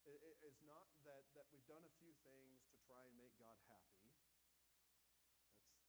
It 0.06 0.42
is 0.42 0.58
not 0.66 0.90
that, 1.06 1.26
that 1.34 1.46
we've 1.50 1.66
done 1.66 1.82
a 1.86 1.94
few 1.98 2.14
things 2.26 2.62
to 2.70 2.78
try 2.86 3.02
and 3.06 3.14
make 3.18 3.34
God 3.42 3.58
happy. 3.66 4.10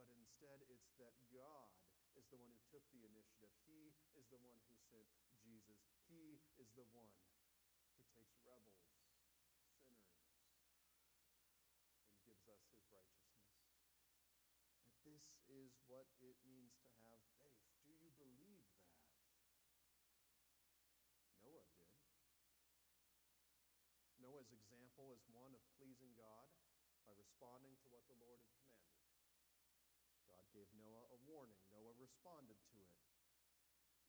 But 0.00 0.08
instead, 0.44 0.68
it's 0.68 0.92
that 1.00 1.16
God 1.32 1.72
is 2.12 2.28
the 2.28 2.36
one 2.36 2.52
who 2.52 2.60
took 2.68 2.84
the 2.92 3.08
initiative. 3.08 3.48
He 3.64 3.96
is 4.12 4.28
the 4.28 4.36
one 4.44 4.60
who 4.68 4.76
sent 4.92 5.08
Jesus. 5.40 5.80
He 6.04 6.36
is 6.60 6.68
the 6.76 6.84
one 6.92 7.08
who 7.96 8.04
takes 8.12 8.36
rebels, 8.44 8.84
sinners, 9.88 10.20
and 12.12 12.20
gives 12.28 12.44
us 12.44 12.60
his 12.76 12.84
righteousness. 12.92 13.56
Right? 13.88 14.04
This 15.08 15.24
is 15.48 15.72
what 15.88 16.12
it 16.20 16.36
means 16.44 16.76
to 16.84 16.92
have 17.08 17.24
faith. 17.40 17.64
Do 17.88 17.96
you 17.96 18.12
believe 18.20 18.68
that? 18.76 19.00
Noah 21.40 21.64
did. 21.72 21.88
Noah's 24.20 24.52
example 24.52 25.08
is 25.16 25.24
one 25.32 25.56
of 25.56 25.64
pleasing 25.80 26.12
God 26.12 26.52
by 27.08 27.16
responding 27.16 27.80
to 27.80 27.88
what 27.88 28.04
the 28.12 28.16
Lord 28.20 28.44
had 28.44 28.52
commanded. 28.52 28.63
Gave 30.54 30.70
Noah 30.78 31.10
a 31.10 31.18
warning. 31.26 31.58
Noah 31.74 31.98
responded 31.98 32.54
to 32.70 32.78
it. 32.78 32.94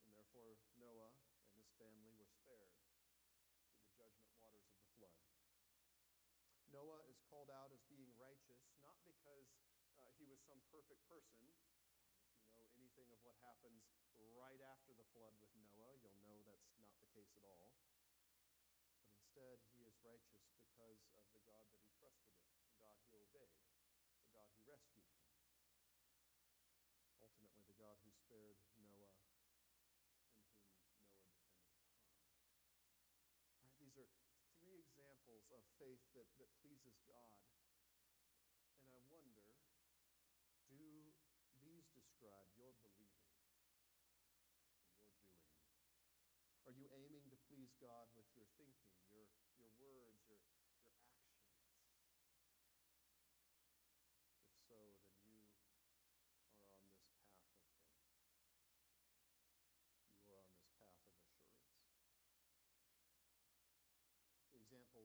And 0.05 0.13
therefore, 0.13 0.61
Noah 0.77 1.09
and 1.49 1.57
his 1.57 1.73
family 1.81 2.13
were 2.13 2.29
spared 2.29 2.69
through 2.85 3.81
the 3.81 3.89
judgment 3.97 4.29
waters 4.37 4.69
of 4.69 4.77
the 4.77 4.89
flood. 4.93 5.17
Noah 6.69 7.01
is 7.09 7.17
called 7.33 7.49
out 7.49 7.73
as 7.73 7.81
being 7.89 8.13
righteous, 8.13 8.61
not 8.77 9.01
because 9.01 9.49
uh, 9.97 10.13
he 10.21 10.29
was 10.29 10.37
some 10.45 10.61
perfect 10.69 11.01
person. 11.09 11.49
Um, 11.81 12.29
if 12.37 12.45
you 12.45 12.53
know 12.61 12.69
anything 12.77 13.09
of 13.09 13.17
what 13.25 13.41
happens 13.41 13.81
right 14.37 14.61
after 14.69 14.93
the 14.93 15.07
flood 15.17 15.33
with 15.41 15.49
Noah, 15.57 15.97
you'll 15.97 16.21
know 16.21 16.45
that's 16.45 16.69
not 16.77 16.93
the 17.01 17.09
case 17.11 17.33
at 17.35 17.43
all. 17.43 17.73
But 18.93 19.01
instead, 19.09 19.59
he 19.73 19.83
is 19.89 19.97
righteous 20.05 20.45
because 20.53 21.01
of 21.17 21.25
the 21.33 21.41
God 21.43 21.65
that 21.73 21.81
he 21.81 21.89
trusted 21.97 22.31
in, 22.37 22.47
the 22.69 22.77
God 22.79 22.95
he 23.07 23.17
obeyed, 23.17 23.65
the 24.21 24.31
God 24.31 24.47
who 24.55 24.61
rescued 24.69 25.03
him. 25.09 25.23
Ultimately, 27.19 27.67
the 27.67 27.79
God 27.79 27.99
who 28.03 28.14
spared 28.25 28.57
Noah 28.81 29.13
and 29.21 29.37
whom 29.45 30.33
Noah 30.33 30.57
depended 30.57 30.57
upon. 30.57 31.45
These 33.77 34.01
are 34.01 34.09
three 34.57 34.81
examples 34.81 35.45
of 35.53 35.61
faith 35.77 36.01
that, 36.17 36.25
that 36.41 36.49
pleases 36.57 36.97
God. 37.05 37.37
And 38.81 38.97
I 38.97 39.01
wonder 39.13 39.45
do 40.73 40.81
these 41.61 41.85
describe 41.93 42.49
your 42.57 42.73
believing 42.81 43.29
and 43.29 43.45
your 43.45 43.69
doing? 43.69 44.41
Are 46.65 46.73
you 46.73 46.89
aiming 46.97 47.29
to 47.29 47.37
please 47.45 47.77
God 47.77 48.09
with 48.17 48.25
your 48.33 48.49
thinking, 48.57 48.97
your, 49.13 49.29
your 49.61 49.69
words, 49.77 50.25
your, 50.25 50.41
your 50.49 50.73
actions? 50.73 51.45
If 54.41 54.57
so, 54.65 54.97
then 55.21 55.29
you 55.29 55.45
are 55.45 55.61
on 55.61 55.77
this 55.77 56.09
path 56.09 56.25
of 56.25 56.73
faith. 56.73 57.05
You 60.25 60.33
are 60.33 60.41
on 60.41 60.57
this 60.57 60.73
path 60.81 60.97
of 60.97 61.13
assurance. 61.13 61.85
The 64.49 65.04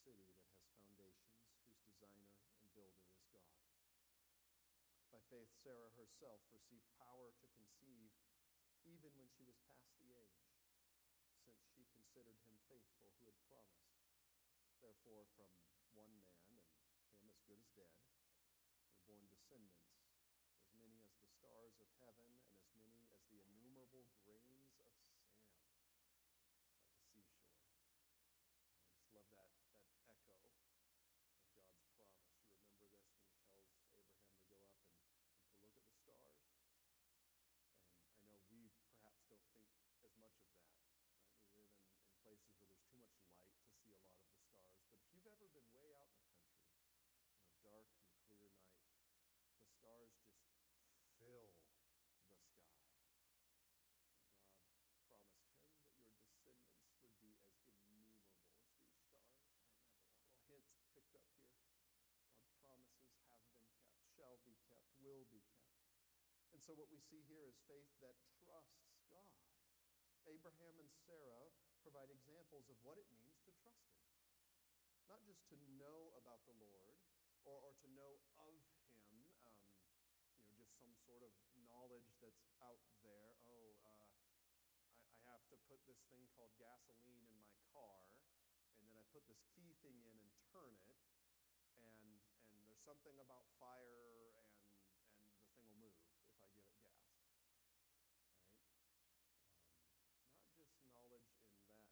city 0.00 0.24
that 0.24 0.40
has 0.48 0.64
foundations, 0.72 1.44
whose 1.68 1.80
designer 1.84 2.32
and 2.56 2.66
builder 2.72 3.04
is 3.12 3.28
God. 3.36 3.60
By 5.12 5.20
faith, 5.28 5.52
Sarah 5.52 5.92
herself 6.00 6.40
received 6.48 6.88
power 6.96 7.36
to 7.36 7.46
conceive 7.52 8.16
even 8.88 9.12
when 9.20 9.28
she 9.28 9.44
was 9.44 9.60
past 9.68 9.92
the 10.00 10.08
age 10.16 10.48
since 11.44 11.60
she 11.76 11.84
considered 11.92 12.40
him 12.48 12.56
faithful 12.68 13.12
who 13.20 13.28
had 13.28 13.40
promised. 13.44 14.00
Therefore, 14.80 15.28
from 15.36 15.52
one 15.92 16.16
man, 16.24 16.64
and 17.04 17.12
him 17.20 17.28
as 17.28 17.40
good 17.44 17.60
as 17.60 17.68
dead, 17.76 17.92
were 18.88 19.04
born 19.04 19.28
descendants, 19.28 20.00
as 20.56 20.72
many 20.72 21.04
as 21.04 21.12
the 21.20 21.28
stars 21.28 21.76
of 21.82 21.90
heaven, 22.00 22.40
and 22.48 22.56
as 22.56 22.72
many 22.72 23.04
as 23.12 23.20
the 23.28 23.44
innumerable 23.44 24.08
grains 24.24 24.72
of 24.80 24.88
sand 24.88 25.36
by 26.80 26.88
the 26.88 27.04
seashore. 27.10 27.60
And 28.72 28.86
I 28.86 28.92
just 28.94 29.10
love 29.12 29.28
that, 29.34 29.50
that 29.92 30.06
echo 30.06 30.32
of 30.32 30.40
God's 30.46 30.64
promise. 30.78 31.18
You 31.42 31.60
remember 31.60 31.98
this 31.98 32.14
when 32.24 32.38
he 32.38 32.46
tells 32.48 32.72
Abraham 32.78 33.26
to 34.30 34.42
go 34.46 34.56
up 34.64 34.78
and, 34.78 34.94
and 35.34 35.44
to 35.50 35.56
look 35.60 35.74
at 35.76 35.84
the 35.84 35.96
stars? 35.98 36.38
And 38.20 38.22
I 38.22 38.22
know 38.24 38.38
we 38.48 38.70
perhaps 38.86 39.26
don't 39.26 39.48
think 39.58 39.68
as 40.06 40.19
much 40.30 40.54
of 40.54 40.62
that 40.70 40.86
we 40.86 41.42
live 41.50 41.66
in, 41.66 41.82
in 42.06 42.14
places 42.22 42.54
where 42.56 42.70
there's 42.70 42.86
too 42.86 43.02
much 43.02 43.18
light 43.26 43.50
to 43.52 43.70
see 43.82 43.90
a 43.90 44.00
lot 44.00 44.14
of 44.14 44.24
the 44.24 44.38
stars. 44.38 44.78
But 44.88 45.02
if 45.02 45.08
you've 45.10 45.26
ever 45.26 45.46
been 45.50 45.68
way 45.74 45.90
out 45.96 46.14
in 46.14 46.22
the 46.22 46.32
country 46.38 46.70
on 47.26 47.42
a 47.42 47.58
dark 47.66 47.90
and 47.98 48.14
clear 48.30 48.54
night, 48.54 48.78
the 49.50 49.66
stars 49.74 50.10
just 50.22 50.38
fill 51.18 51.50
the 51.56 51.66
sky. 52.20 52.46
God 55.10 55.26
promised 55.34 55.50
him 55.58 55.82
that 56.22 56.38
your 56.46 56.54
descendants 56.54 57.00
would 57.02 57.16
be 57.18 57.34
as 57.66 57.76
innumerable 57.90 58.46
as 58.46 58.62
these 58.70 58.86
stars, 58.86 59.18
right? 59.18 59.66
That, 59.82 60.14
that 60.30 60.38
little 60.46 60.62
hint's 60.70 60.86
picked 60.94 61.18
up 61.18 61.26
here. 61.34 61.58
God's 62.30 62.54
promises 62.62 63.08
have 63.10 63.26
been 63.26 63.42
kept, 63.58 63.74
shall 64.14 64.38
be 64.46 64.54
kept, 64.68 64.88
will 65.02 65.26
be 65.28 65.42
kept. 65.50 65.90
And 66.54 66.62
so 66.62 66.76
what 66.76 66.92
we 66.92 67.00
see 67.00 67.24
here 67.26 67.42
is 67.48 67.56
faith 67.66 67.88
that 68.04 68.14
trusts 68.38 69.00
God. 69.08 69.39
Abraham 70.28 70.76
and 70.76 70.90
Sarah 71.08 71.48
provide 71.80 72.12
examples 72.12 72.68
of 72.68 72.76
what 72.84 73.00
it 73.00 73.08
means 73.14 73.40
to 73.48 73.52
trust 73.64 73.88
Him. 73.96 74.04
Not 75.08 75.24
just 75.24 75.40
to 75.48 75.56
know 75.80 76.12
about 76.20 76.44
the 76.44 76.56
Lord 76.60 77.00
or, 77.48 77.56
or 77.56 77.72
to 77.80 77.88
know 77.96 78.20
of 78.46 78.60
Him, 79.08 79.24
um, 79.48 79.64
you 80.36 80.44
know, 80.44 80.52
just 80.60 80.76
some 80.76 80.92
sort 81.08 81.24
of 81.24 81.32
knowledge 81.64 82.12
that's 82.20 82.44
out 82.60 82.84
there. 83.00 83.32
Oh, 83.48 83.72
uh, 83.80 84.04
I, 84.04 84.84
I 85.08 85.18
have 85.32 85.44
to 85.48 85.56
put 85.70 85.80
this 85.88 86.00
thing 86.12 86.28
called 86.36 86.52
gasoline 86.60 87.24
in 87.24 87.36
my 87.40 87.56
car, 87.72 88.04
and 88.76 88.84
then 88.84 88.94
I 89.00 89.04
put 89.14 89.24
this 89.24 89.40
key 89.56 89.72
thing 89.80 89.96
in 90.04 90.16
and 90.20 90.32
turn 90.52 90.76
it, 90.84 91.00
and, 91.80 91.96
and 92.52 92.58
there's 92.68 92.84
something 92.84 93.16
about 93.24 93.48
fire, 93.56 94.36
and, 94.36 94.52
and 95.16 95.24
the 95.24 95.32
thing 95.40 95.64
will 95.64 95.76
move 95.80 95.96
if 96.28 96.40
I 96.44 96.48
give 96.52 96.68
it 96.68 96.76
gas 96.84 97.00
just 100.60 100.76
knowledge 100.84 101.24
in 101.32 101.40
that 101.40 101.56
sense, 101.64 101.88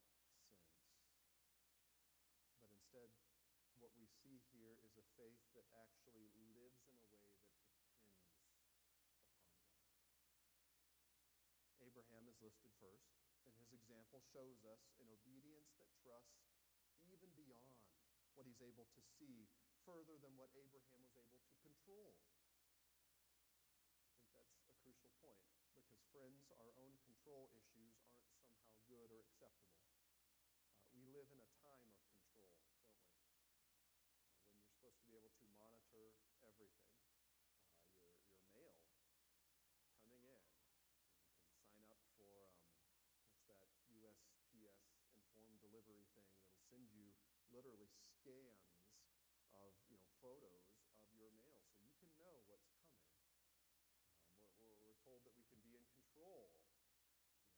what 3.78 3.94
we 3.94 4.08
see 4.22 4.42
here 4.50 4.74
is 4.82 4.98
a 4.98 5.06
faith 5.14 5.44
that 5.54 5.68
actually 5.76 6.26
lives 6.58 6.82
in 6.82 6.94
a 6.94 7.06
way 7.06 7.22
that 7.22 7.38
depends 7.38 7.44
upon 7.46 7.94
God. 7.94 9.14
Abraham 11.78 12.26
is 12.26 12.38
listed 12.42 12.72
first, 12.82 13.14
and 13.46 13.54
his 13.58 13.70
example 13.70 14.22
shows 14.34 14.64
us 14.66 14.90
an 14.98 15.08
obedience 15.12 15.74
that 15.78 15.90
trusts 16.02 16.48
even 17.06 17.30
beyond 17.34 17.78
what 18.34 18.46
he's 18.46 18.62
able 18.62 18.86
to 18.94 19.02
see, 19.18 19.50
further 19.82 20.14
than 20.20 20.36
what 20.38 20.52
Abraham 20.54 21.02
was 21.02 21.14
able 21.18 21.42
to 21.42 21.54
control. 21.58 22.14
I 24.14 24.30
think 24.34 24.50
that's 24.54 24.70
a 24.70 24.78
crucial 24.78 25.10
point 25.18 25.42
because, 25.74 25.90
friends, 26.14 26.46
our 26.54 26.70
own 26.78 26.94
control 27.02 27.50
issues 27.56 27.98
aren't 27.98 28.30
somehow 28.36 28.78
good 28.86 29.10
or 29.10 29.24
acceptable. 29.26 29.90
Uh, 30.70 30.86
we 30.94 31.02
live 31.10 31.26
in 31.34 31.40
a 31.42 31.50
time 31.58 31.90
of 31.90 31.98
control, 32.14 32.54
don't 32.62 32.78
we? 32.78 32.94
Uh, 34.22 34.38
when 34.38 34.54
you're 34.54 34.70
supposed 34.70 34.87
to 34.98 35.06
be 35.06 35.14
able 35.14 35.30
to 35.30 35.46
monitor 35.54 36.18
everything, 36.42 36.98
uh, 38.02 38.18
your, 38.50 38.74
your 38.74 38.74
mail 39.94 39.94
coming 40.02 40.26
in, 40.26 40.42
you 41.30 41.38
can 41.38 41.54
sign 41.54 41.86
up 41.86 42.02
for 42.18 42.50
um, 43.14 43.30
what's 43.46 43.62
that 43.70 43.78
USPS 43.94 44.82
informed 45.14 45.62
delivery 45.62 46.02
thing, 46.18 46.26
and 46.34 46.42
it'll 46.42 46.66
send 46.66 46.90
you 46.90 47.14
literally 47.54 47.86
scans 48.18 48.74
of 49.54 49.70
you 49.86 49.94
know 49.94 50.06
photos 50.18 50.66
of 50.98 51.14
your 51.14 51.30
mail 51.38 51.62
so 51.70 51.78
you 51.86 51.94
can 52.02 52.10
know 52.18 52.42
what's 52.50 52.68
coming. 52.82 53.06
Um, 54.02 54.50
we're, 54.58 54.78
we're 54.82 54.98
told 55.06 55.22
that 55.22 55.34
we 55.38 55.46
can 55.46 55.62
be 55.62 55.78
in 55.78 55.86
control. 55.94 56.50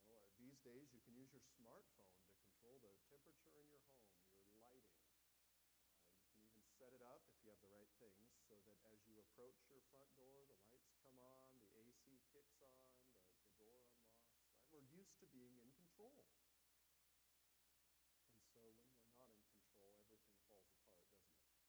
You 0.04 0.12
know, 0.12 0.20
uh, 0.20 0.28
these 0.36 0.60
days 0.60 0.92
you 0.92 1.00
can 1.04 1.16
use 1.16 1.32
your 1.32 1.44
smartphone 1.56 2.12
to 2.20 2.32
control 2.36 2.76
the 2.84 2.92
temperature 3.08 3.64
in 3.64 3.68
your 3.72 3.84
home, 3.88 4.28
your 4.36 4.52
lighting. 4.60 5.00
Uh, 5.96 6.12
you 6.20 6.28
can 6.32 6.44
even 6.44 6.64
set 6.78 6.92
it 6.92 7.02
up 7.04 7.24
if 7.28 7.36
you 7.44 7.50
have 7.52 7.60
the 7.64 7.72
right 7.72 7.90
things 8.00 8.39
so 8.50 8.58
that 8.66 8.82
as 8.90 8.98
you 9.06 9.14
approach 9.22 9.62
your 9.70 9.78
front 9.94 10.10
door, 10.18 10.42
the 10.42 10.58
lights 10.66 10.90
come 11.06 11.14
on, 11.22 11.46
the 11.54 11.70
AC 11.70 12.18
kicks 12.34 12.58
on, 12.58 12.82
the, 12.98 13.06
the 13.46 13.54
door 13.54 13.78
unlocks. 13.78 14.26
Right? 14.26 14.66
We're 14.74 14.90
used 14.90 15.14
to 15.22 15.30
being 15.30 15.54
in 15.62 15.70
control. 15.78 16.26
And 18.34 18.42
so 18.50 18.74
when 18.74 18.90
we're 18.98 19.14
not 19.14 19.30
in 19.38 19.46
control, 19.54 19.94
everything 20.02 20.34
falls 20.50 20.66
apart, 20.66 21.06
doesn't 21.14 21.30
it? 21.30 21.62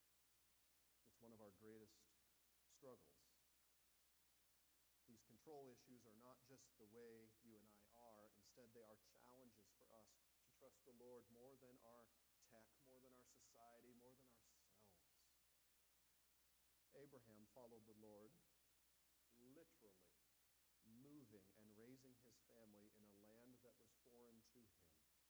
It's 1.06 1.22
one 1.22 1.30
of 1.30 1.38
our 1.46 1.54
greatest 1.62 2.02
struggles. 2.66 3.30
These 5.06 5.22
control 5.30 5.70
issues 5.70 6.02
are 6.10 6.18
not 6.18 6.42
just 6.50 6.66
the 6.82 6.90
way 6.90 7.30
you 7.46 7.62
and 7.62 7.70
I 7.70 7.86
are. 7.94 8.26
Instead, 8.42 8.74
they 8.74 8.82
are 8.90 8.98
challenges 9.22 9.70
for 9.78 9.86
us 9.94 10.10
to 10.18 10.50
trust 10.58 10.82
the 10.90 10.98
Lord 10.98 11.30
more 11.30 11.54
than 11.62 11.78
our 11.86 12.10
tech, 12.50 12.66
more 12.90 12.98
than 13.06 13.14
our 13.14 13.30
society, 13.38 13.94
more 14.02 14.18
than. 14.18 14.31
Abraham 16.96 17.48
followed 17.56 17.84
the 17.88 17.98
Lord 18.00 18.32
literally, 19.40 20.12
moving 21.02 21.48
and 21.58 21.68
raising 21.76 22.16
his 22.24 22.38
family 22.52 22.92
in 23.00 23.06
a 23.08 23.16
land 23.24 23.58
that 23.64 23.76
was 23.80 23.92
foreign 24.06 24.40
to 24.54 24.60
him, 24.60 24.88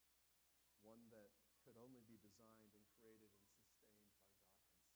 one 0.81 1.05
that 1.13 1.29
could 1.61 1.77
only 1.77 2.01
be 2.09 2.17
designed 2.17 2.73
and 2.73 2.81
created 2.97 3.29
and 3.29 3.45
sustained 3.45 3.93
by 3.93 4.09
God 4.17 4.33
Himself. 4.49 4.89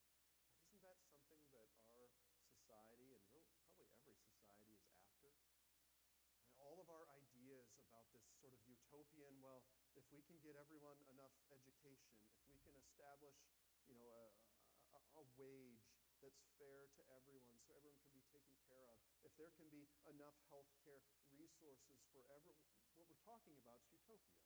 Right? 0.00 0.24
Isn't 0.64 0.80
that 0.80 0.96
something 1.04 1.44
that 1.52 1.68
our 1.84 2.08
society 2.40 3.12
and 3.12 3.24
real, 3.28 3.44
probably 3.60 3.92
every 3.92 4.16
society 4.16 4.72
is 4.72 4.88
after? 4.88 5.36
Right? 5.36 6.56
All 6.56 6.80
of 6.80 6.88
our 6.88 7.04
ideas 7.12 7.76
about 7.76 8.08
this 8.16 8.24
sort 8.40 8.56
of 8.56 8.60
utopian, 8.64 9.36
well, 9.44 9.60
if 9.98 10.06
we 10.08 10.24
can 10.24 10.38
get 10.40 10.56
everyone 10.56 10.96
enough 11.12 11.34
education, 11.52 12.16
if 12.32 12.40
we 12.48 12.56
can 12.64 12.72
establish, 12.78 13.36
you 13.88 13.96
know, 13.96 14.08
a, 14.08 14.28
a, 14.96 15.00
a 15.20 15.24
wage 15.38 15.88
that's 16.20 16.44
fair 16.60 16.88
to 16.96 17.02
everyone 17.16 17.56
so 17.64 17.72
everyone 17.76 18.04
can 18.04 18.20
be 18.20 18.26
taken 18.28 18.56
care 18.68 18.84
of. 18.92 19.00
If 19.24 19.32
there 19.40 19.52
can 19.56 19.68
be 19.72 19.88
enough 20.08 20.36
health 20.52 20.68
care 20.84 21.00
resources 21.32 22.04
for 22.12 22.24
everyone, 22.28 22.76
what 22.96 23.08
we're 23.08 23.24
talking 23.24 23.56
about 23.56 23.80
is 23.88 23.88
utopia. 24.04 24.40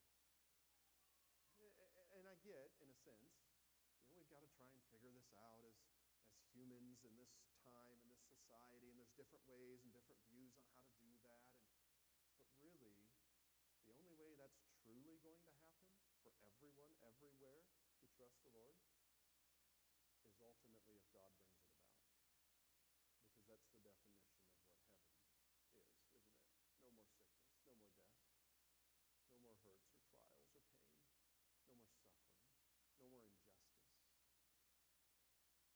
And 2.15 2.31
I 2.31 2.39
get, 2.47 2.71
in 2.79 2.87
a 2.87 2.99
sense, 3.03 3.35
you 3.99 4.07
know, 4.07 4.15
we've 4.15 4.31
got 4.31 4.47
to 4.47 4.51
try 4.55 4.71
and 4.71 4.79
figure 4.87 5.11
this 5.11 5.35
out 5.35 5.59
as, 5.67 5.75
as 6.31 6.39
humans 6.55 7.03
in 7.03 7.19
this 7.19 7.35
time, 7.67 7.99
in 7.99 8.07
this 8.07 8.23
society, 8.31 8.95
and 8.95 8.97
there's 9.03 9.11
different 9.19 9.43
ways 9.51 9.83
and 9.83 9.91
different 9.91 10.23
views 10.31 10.55
on 10.63 10.71
how 10.79 10.87
to 10.87 10.95
do 11.03 11.11
that. 11.27 11.43
And, 11.51 11.67
but 12.39 12.47
really, 12.63 12.95
the 13.83 13.99
only 13.99 14.15
way 14.15 14.39
that's 14.39 14.63
truly 14.79 15.19
going 15.27 15.43
to 15.43 15.55
happen 15.59 15.99
for 16.23 16.31
everyone, 16.55 16.95
everywhere 17.03 17.67
who 17.99 18.07
trusts 18.15 18.39
the 18.47 18.55
Lord 18.55 18.79
ultimately 20.55 20.95
if 20.95 21.11
God 21.11 21.35
brings 21.35 21.67
it 21.67 21.75
about. 21.75 21.99
Because 23.27 23.51
that's 23.51 23.67
the 23.75 23.83
definition 23.83 24.31
of 24.31 24.39
what 24.47 24.63
heaven 24.63 24.71
is, 25.75 25.91
isn't 25.99 26.15
it? 26.15 26.31
No 26.79 26.95
more 26.95 27.91
sickness, 27.99 28.39
no 29.35 29.43
more 29.43 29.59
death, 29.67 29.83
no 30.15 30.23
more 30.23 30.39
hurts 30.47 30.79
or 30.79 30.95
trials 30.95 31.11
or 31.43 31.51
pain, 31.59 31.59
no 31.67 31.75
more 31.75 31.91
suffering, 31.99 32.47
no 33.03 33.11
more 33.11 33.27
injustice. 33.27 33.99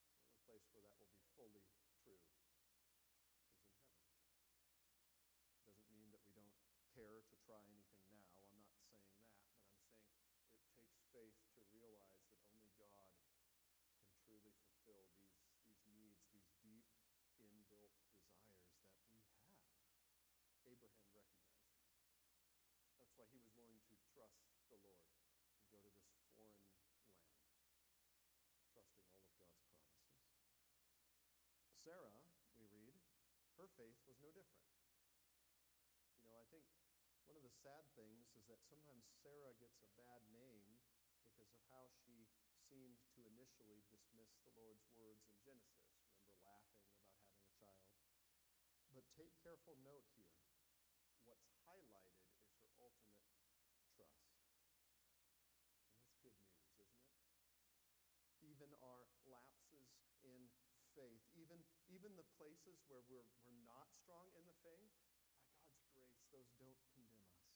The 0.07 0.15
only 0.15 0.39
place 0.47 0.63
where 0.71 0.87
that 0.87 0.95
will 0.95 1.11
be 1.11 1.27
fully 1.35 1.67
true 1.99 2.23
is 2.23 2.23
in 2.23 2.55
heaven. 2.63 3.83
Doesn't 5.67 5.91
mean 5.91 6.15
that 6.15 6.23
we 6.23 6.39
don't 6.39 6.55
care 6.95 7.27
to 7.27 7.37
try 7.43 7.67
anything 7.67 8.07
now. 8.15 8.31
I'm 8.47 8.63
not 8.63 8.79
saying 8.79 9.03
that, 9.11 9.27
but 9.27 9.43
I'm 9.43 9.59
saying 9.59 10.55
it 10.55 10.71
takes 10.71 10.95
faith 11.11 11.39
to 11.57 11.61
realize 11.75 12.23
that 12.31 12.39
only 12.47 12.71
God 12.79 13.11
can 13.19 14.15
truly 14.27 14.55
fulfill 14.63 15.07
these, 15.13 15.43
these 15.63 15.83
needs, 15.93 16.23
these 16.33 16.51
deep 16.63 16.87
inbuilt 17.41 17.95
desires 18.03 18.83
that 18.95 19.07
we 19.11 19.23
have. 19.23 19.55
Abraham 20.67 21.07
recognized 21.15 21.79
them. 21.79 21.95
That's 22.99 23.15
why 23.15 23.27
he 23.31 23.39
was 23.41 23.55
willing 23.55 23.81
to 23.89 23.97
trust 24.13 24.43
the 24.69 24.79
Lord 24.83 25.15
and 25.57 25.65
go 25.71 25.79
to 25.81 25.91
this 25.95 26.19
foreign 26.35 26.59
land, 26.67 26.99
trusting 28.75 29.07
all 29.09 29.31
of 29.31 29.39
God's 29.39 29.65
promises. 29.65 30.29
Sarah, 31.83 32.21
we 32.59 32.69
read, 32.69 32.99
her 33.57 33.71
faith 33.79 33.97
was 34.05 34.19
no 34.21 34.29
different. 34.35 34.69
You 36.21 36.29
know, 36.29 36.37
I 36.37 36.47
think 36.53 36.67
one 37.25 37.39
of 37.39 37.45
the 37.47 37.55
sad 37.65 37.87
things 37.95 38.29
is 38.37 38.45
that 38.51 38.61
sometimes 38.69 39.07
Sarah 39.23 39.55
gets 39.57 39.81
a 39.81 39.91
bad 39.97 40.21
name 40.35 40.81
because 41.25 41.53
of 41.55 41.63
how 41.73 41.89
she 42.05 42.29
seemed 42.69 43.01
to 43.17 43.25
initially 43.25 43.81
dismiss 43.89 44.37
the 44.45 44.53
Lord's 44.53 44.85
words 44.93 45.25
in 45.25 45.39
Genesis. 45.41 45.89
Remember 46.13 46.37
laughing 46.45 46.85
about 46.85 47.09
having 47.17 47.41
a 47.41 47.53
child? 47.57 47.89
But 48.99 49.07
take 49.15 49.31
careful 49.47 49.79
note 49.87 50.03
here. 50.19 50.35
What's 51.23 51.47
highlighted 51.63 52.35
is 52.35 52.67
her 52.83 52.91
ultimate 53.07 53.79
trust. 53.95 54.27
And 55.79 55.87
that's 55.95 56.19
good 56.19 56.35
news, 56.43 56.67
isn't 56.83 57.07
it? 57.07 57.23
Even 58.43 58.75
our 58.83 59.07
lapses 59.31 59.87
in 60.27 60.51
faith, 60.99 61.23
even, 61.39 61.63
even 61.87 62.19
the 62.19 62.27
places 62.43 62.83
where 62.91 63.07
we're, 63.07 63.31
we're 63.47 63.63
not 63.63 63.87
strong 64.03 64.35
in 64.35 64.43
the 64.51 64.59
faith, 64.67 64.91
by 65.07 65.47
God's 65.47 65.79
grace, 65.95 66.19
those 66.35 66.51
don't 66.59 66.83
condemn 66.91 67.31
us. 67.39 67.55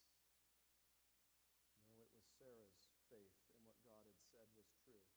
No, 1.90 2.06
it 2.06 2.06
was 2.14 2.22
Sarah's 2.38 2.78
faith 3.10 3.34
in 3.58 3.66
what 3.66 3.82
God 3.82 4.06
had 4.06 4.22
said 4.30 4.46
was 4.54 4.70
true 4.86 5.10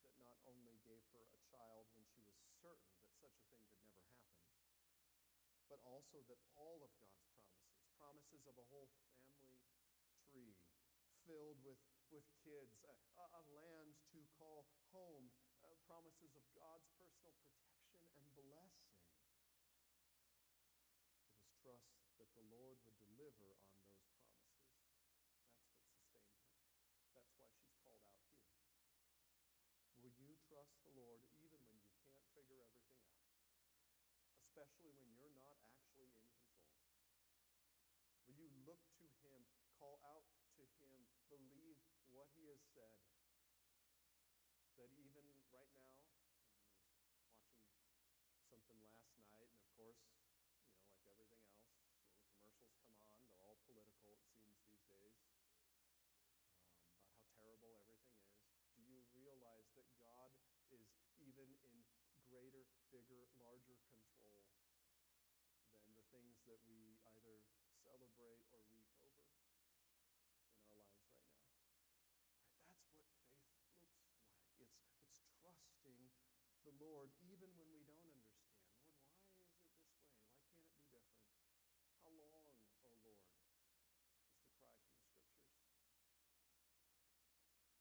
that 0.00 0.16
not 0.16 0.40
only 0.48 0.80
gave 0.80 1.04
her 1.12 1.28
a 1.28 1.40
child 1.52 1.92
when 1.92 2.08
she 2.08 2.24
was 2.24 2.40
certain 2.64 2.96
that 3.04 3.12
such 3.20 3.36
a 3.36 3.44
thing 3.52 3.60
could 3.68 3.84
never 3.84 4.00
happen, 4.16 4.35
but 5.66 5.82
also 5.82 6.22
that 6.30 6.38
all 6.54 6.78
of 6.82 6.90
God's 7.02 7.26
promises, 7.98 7.98
promises 7.98 8.42
of 8.46 8.54
a 8.54 8.66
whole 8.70 8.90
family 9.18 9.58
tree 10.30 10.54
filled 11.26 11.58
with, 11.66 11.80
with 12.14 12.26
kids, 12.46 12.78
a, 12.86 12.94
a 13.18 13.42
land 13.50 13.98
to 14.14 14.22
call 14.38 14.66
home, 14.94 15.26
uh, 15.66 15.74
promises 15.90 16.30
of 16.38 16.44
God's 16.54 16.86
personal 16.94 17.34
protection 17.34 18.06
and 18.14 18.26
blessing. 18.38 18.94
It 21.34 21.42
was 21.42 21.50
trust 21.66 21.90
that 22.22 22.30
the 22.38 22.46
Lord 22.46 22.78
would 22.86 22.98
deliver 23.02 23.58
on 23.58 23.74
those 23.82 24.30
promises. 24.38 25.02
That's 25.98 26.06
what 26.14 26.22
sustained 26.30 26.78
her. 26.94 27.10
That's 27.10 27.34
why 27.42 27.50
she's 27.58 27.74
called 27.82 28.06
out 28.06 28.22
here. 28.22 28.46
Will 29.98 30.14
you 30.14 30.38
trust 30.46 30.78
the 30.86 30.94
Lord 30.94 31.26
even 31.42 31.58
when 31.66 31.82
you 31.82 31.90
can't 32.06 32.22
figure 32.38 32.62
everything 32.62 33.02
out? 33.02 33.16
especially 34.56 34.88
when 34.96 35.12
you're 35.20 35.36
not 35.36 35.60
actually 35.68 36.08
in 36.08 36.24
control? 36.32 36.80
Will 38.24 38.40
you 38.40 38.48
look 38.64 38.80
to 38.96 39.04
Him, 39.20 39.44
call 39.76 40.00
out 40.00 40.24
to 40.56 40.64
Him, 40.80 40.96
believe 41.28 41.76
what 42.08 42.32
He 42.32 42.45
has 42.56 42.64
said? 42.72 42.96
That 44.80 44.88
even 44.96 45.28
right 45.52 45.68
now, 45.76 46.08
um, 46.16 46.88
I 47.52 47.84
was 47.84 48.08
watching 48.08 48.40
something 48.48 48.80
last 48.80 49.04
night, 49.12 49.36
and 49.44 49.52
of 49.52 49.68
course, 49.76 50.00
you 50.08 50.16
know, 50.16 50.40
like 50.88 51.04
everything 51.04 51.44
else, 51.52 51.68
you 51.76 51.84
know, 51.84 52.00
the 52.00 52.16
commercials 52.32 52.72
come 52.80 52.96
on. 52.96 53.12
They're 53.20 53.36
all 53.44 53.60
political, 53.68 54.08
it 54.16 54.24
seems, 54.32 54.56
these 54.72 54.88
days, 54.88 55.20
um, 55.68 56.00
about 56.88 57.04
how 57.12 57.20
terrible 57.36 57.76
everything 57.76 58.24
is. 58.24 58.40
Do 58.72 58.80
you 58.88 59.04
realize 59.12 59.68
that 59.76 59.88
God 60.00 60.32
is 60.72 60.88
even 61.20 61.52
in 61.60 61.76
greater, 62.32 62.64
bigger, 62.88 63.28
larger 63.36 63.76
control 63.92 64.48
than 65.68 65.84
the 65.92 66.06
things 66.08 66.40
that 66.48 66.60
we 66.64 66.96
either 67.12 67.44
celebrate 67.84 68.40
or 68.48 68.64
weep 68.72 68.88
over 69.04 69.28
in 69.28 69.44
our 69.44 69.52
lives 69.60 70.64
right 70.72 70.88
now? 70.96 71.12
Right, 72.56 72.72
that's 72.72 72.88
what 72.88 73.04
faith 73.04 73.52
looks 73.52 73.68
like. 73.68 74.56
It's, 74.60 74.76
it's 75.44 75.75
trusting 75.86 76.10
the 76.66 76.74
Lord 76.82 77.14
even 77.22 77.46
when 77.54 77.70
we 77.70 77.86
don't 77.86 78.02
understand. 78.02 78.58
Lord, 79.38 79.46
why 79.54 79.70
is 79.70 79.78
it 79.78 79.94
this 79.94 80.10
way? 80.10 80.26
Why 80.26 80.34
can't 80.50 80.66
it 80.66 80.74
be 80.74 80.82
different? 80.90 81.30
How 82.02 82.10
long, 82.10 82.42
O 82.82 82.90
oh 82.90 82.98
Lord, 83.06 83.22
is 83.22 83.38
the 83.38 83.54
cry 83.54 83.78
from 83.94 84.18
the 84.18 84.50
Scriptures? 84.50 84.98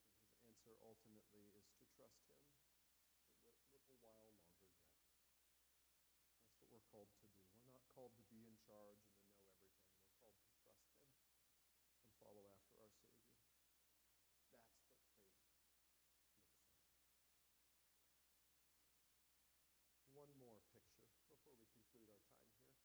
And 0.06 0.22
his 0.22 0.38
answer 0.46 0.78
ultimately 0.86 1.50
is 1.58 1.66
to 1.82 1.86
trust 1.98 2.22
him 2.30 2.46
a 3.50 3.54
little 3.74 3.98
while 3.98 4.30
longer 4.30 4.70
yet. 4.70 4.94
That's 6.46 6.54
what 6.62 6.70
we're 6.70 6.86
called 6.94 7.10
to 7.10 7.26
do. 7.26 7.34
We're 7.58 7.66
not 7.66 7.82
called 7.90 8.14
to 8.22 8.26
be 8.30 8.46
in 8.46 8.54
charge 8.62 9.02
and 9.02 9.18
to 9.18 9.34
know 9.34 9.50
everything. 9.50 9.82
We're 9.98 10.14
called 10.22 10.38
to 10.38 10.46
trust 10.62 10.86
him 10.94 11.10
and 11.98 12.14
follow 12.22 12.54
after 12.54 12.86
our 12.86 12.94
Savior. 12.94 13.34
That's 14.46 14.46
what 14.54 14.62
faith 14.78 14.94
looks 14.94 15.10
like. 15.10 15.26
One 20.16 20.32
more 20.40 20.64
picture 20.72 21.12
before 21.28 21.60
we 21.60 21.68
conclude 21.76 22.08
our 22.08 22.24
time 22.32 22.56
here. 22.64 22.80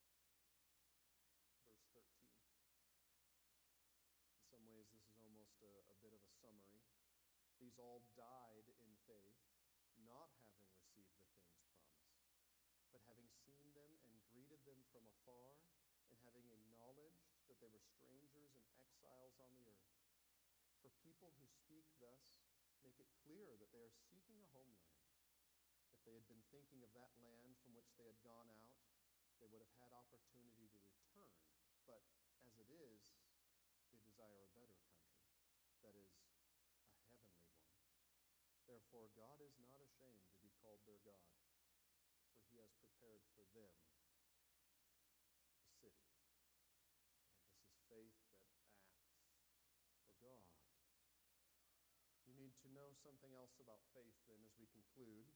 Verse 1.63 1.90
13. 2.01 2.33
In 4.33 4.43
some 4.49 4.65
ways, 4.65 4.89
this 4.89 5.05
is 5.05 5.21
almost 5.21 5.61
a, 5.61 5.73
a 5.93 5.97
bit 6.01 6.17
of 6.17 6.23
a 6.25 6.33
summary. 6.41 6.85
These 7.61 7.77
all 7.77 8.01
died 8.17 8.69
in 8.81 8.93
faith, 9.05 9.45
not 10.01 10.33
having 10.41 10.65
received 10.65 11.13
the 11.13 11.23
things 11.29 11.53
promised, 11.69 12.25
but 12.89 13.05
having 13.05 13.29
seen 13.45 13.77
them 13.77 14.01
and 14.09 14.17
greeted 14.33 14.65
them 14.65 14.81
from 14.89 15.05
afar, 15.05 15.61
and 16.09 16.17
having 16.25 16.49
acknowledged 16.49 17.29
that 17.47 17.61
they 17.61 17.69
were 17.69 17.85
strangers 17.85 18.57
and 18.57 18.65
exiles 18.81 19.37
on 19.37 19.53
the 19.61 19.69
earth. 19.69 20.01
For 20.81 20.89
people 21.05 21.37
who 21.37 21.45
speak 21.45 21.85
thus 22.01 22.41
make 22.81 22.97
it 22.97 23.13
clear 23.29 23.61
that 23.61 23.71
they 23.77 23.85
are 23.85 23.93
seeking 24.09 24.41
a 24.41 24.49
homeland. 24.57 25.05
If 25.93 26.01
they 26.09 26.17
had 26.17 26.25
been 26.33 26.43
thinking 26.49 26.81
of 26.81 26.97
that 26.97 27.13
land 27.21 27.61
from 27.61 27.77
which 27.77 27.93
they 28.01 28.09
had 28.09 28.25
gone 28.25 28.49
out, 28.49 28.81
they 29.37 29.53
would 29.53 29.61
have 29.61 29.77
had 29.85 29.93
opportunity 29.93 30.73
to 30.73 30.81
return. 30.81 31.60
But 31.89 32.03
as 32.45 32.57
it 32.59 32.69
is, 32.69 33.01
they 33.93 34.01
desire 34.05 34.45
a 34.45 34.53
better 34.57 34.77
country, 34.85 35.25
that 35.85 35.97
is, 35.97 36.13
a 36.17 36.27
heavenly 36.29 36.61
one. 36.61 36.81
Therefore, 38.69 39.11
God 39.19 39.43
is 39.43 39.59
not 39.59 39.83
ashamed 39.83 40.27
to 40.31 40.39
be 40.39 40.55
called 40.63 40.85
their 40.87 41.03
God, 41.03 41.35
for 42.31 42.47
he 42.47 42.63
has 42.63 42.71
prepared 42.79 43.27
for 43.35 43.43
them 43.51 43.75
a 45.59 45.71
city. 45.83 46.07
And 47.27 47.43
this 47.43 47.59
is 47.67 47.75
faith 47.91 48.15
that 50.23 50.45
acts 50.47 50.63
for 50.71 51.11
God. 51.11 51.35
You 52.29 52.39
need 52.39 52.55
to 52.63 52.71
know 52.71 52.95
something 53.03 53.35
else 53.35 53.59
about 53.59 53.83
faith, 53.91 54.15
then, 54.31 54.39
as 54.47 54.55
we 54.55 54.71
conclude, 54.71 55.27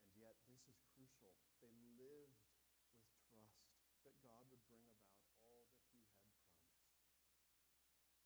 And 0.02 0.18
yet, 0.18 0.42
this 0.50 0.66
is 0.66 0.82
crucial. 0.98 1.38
They 1.62 1.70
lived 1.94 2.42
with 2.42 3.14
trust 3.30 3.70
that 4.02 4.16
God 4.24 4.42
would 4.50 4.64
bring 4.66 4.86
about 4.90 5.22
all 5.46 5.66
that 5.70 5.86
He 5.94 6.02
had 6.02 6.18
promised. 6.26 6.74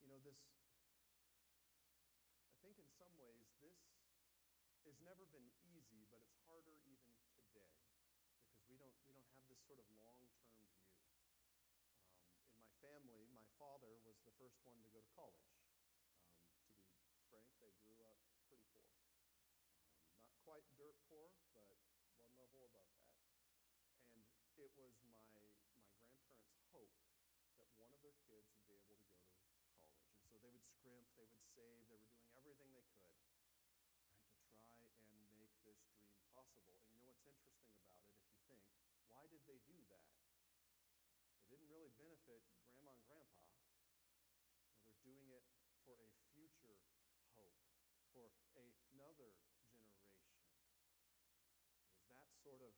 You 0.00 0.03
know, 0.14 0.22
this, 0.22 0.38
I 2.46 2.54
think 2.62 2.78
in 2.78 2.86
some 2.94 3.10
ways, 3.18 3.50
this 3.58 3.74
has 4.86 4.94
never 5.02 5.26
been 5.34 5.50
easy, 5.66 6.06
but 6.06 6.22
it's 6.22 6.38
harder 6.46 6.78
even 6.86 7.10
today 7.42 7.66
because 7.82 7.98
we 8.70 8.78
don't, 8.78 8.94
we 9.10 9.10
don't 9.10 9.26
have 9.34 9.50
this 9.50 9.58
sort 9.66 9.82
of 9.82 9.90
long 9.98 10.22
term 10.38 10.54
view. 10.54 10.70
Um, 12.30 12.46
in 12.46 12.62
my 12.62 12.70
family, 12.78 13.26
my 13.34 13.42
father 13.58 13.98
was 14.06 14.22
the 14.22 14.30
first 14.38 14.62
one 14.62 14.78
to 14.86 14.90
go 14.94 15.02
to 15.02 15.10
college. 15.18 15.50
Um, 15.82 16.94
to 16.94 17.10
be 17.10 17.18
frank, 17.26 17.50
they 17.58 17.74
grew 17.82 17.98
up 18.06 18.22
pretty 18.46 18.70
poor. 18.70 18.94
Um, 19.82 20.14
not 20.14 20.30
quite 20.46 20.62
dirt 20.78 20.94
poor, 21.10 21.34
but 21.58 21.66
one 22.14 22.30
level 22.38 22.62
above 22.70 22.86
that. 23.02 23.18
And 24.14 24.22
it 24.62 24.70
was 24.78 24.94
my, 25.02 25.18
my 25.34 25.50
grandparents' 26.06 26.62
hope 26.70 26.94
that 27.58 27.70
one 27.82 27.90
of 27.90 27.98
their 28.02 28.14
kids 28.26 28.50
would 28.54 28.66
be 28.66 28.74
able 28.74 28.86
to 28.86 28.90
go 28.90 28.98
to 28.98 29.06
college. 29.14 29.54
And 30.18 30.23
so 30.34 30.42
they 30.42 30.50
would 30.50 30.66
scrimp, 30.66 31.06
they 31.14 31.30
would 31.30 31.46
save, 31.54 31.86
they 31.86 31.94
were 31.94 32.10
doing 32.10 32.34
everything 32.34 32.74
they 32.74 32.82
could, 32.98 33.14
right, 33.22 33.54
to 34.82 34.90
try 34.98 35.14
and 35.14 35.30
make 35.38 35.54
this 35.62 35.78
dream 35.94 36.18
possible. 36.34 36.74
And 36.74 36.90
you 36.90 36.98
know 36.98 37.06
what's 37.06 37.22
interesting 37.22 37.70
about 37.78 38.02
it, 38.02 38.18
if 38.18 38.26
you 38.34 38.42
think, 38.50 38.66
why 39.06 39.30
did 39.30 39.46
they 39.46 39.62
do 39.62 39.78
that? 39.94 40.10
It 41.38 41.54
didn't 41.54 41.70
really 41.70 41.94
benefit 41.94 42.42
grandma 42.82 43.22
and 43.22 43.46
grandpa. 43.46 43.78
No, 44.58 44.74
they're 44.82 44.98
doing 45.06 45.30
it 45.30 45.46
for 45.86 45.94
a 46.02 46.10
future 46.34 46.82
hope, 47.38 47.54
for 48.10 48.34
another 48.90 49.38
generation. 49.38 50.18
It 51.78 51.94
was 51.94 52.02
that 52.10 52.26
sort 52.42 52.58
of 52.58 52.74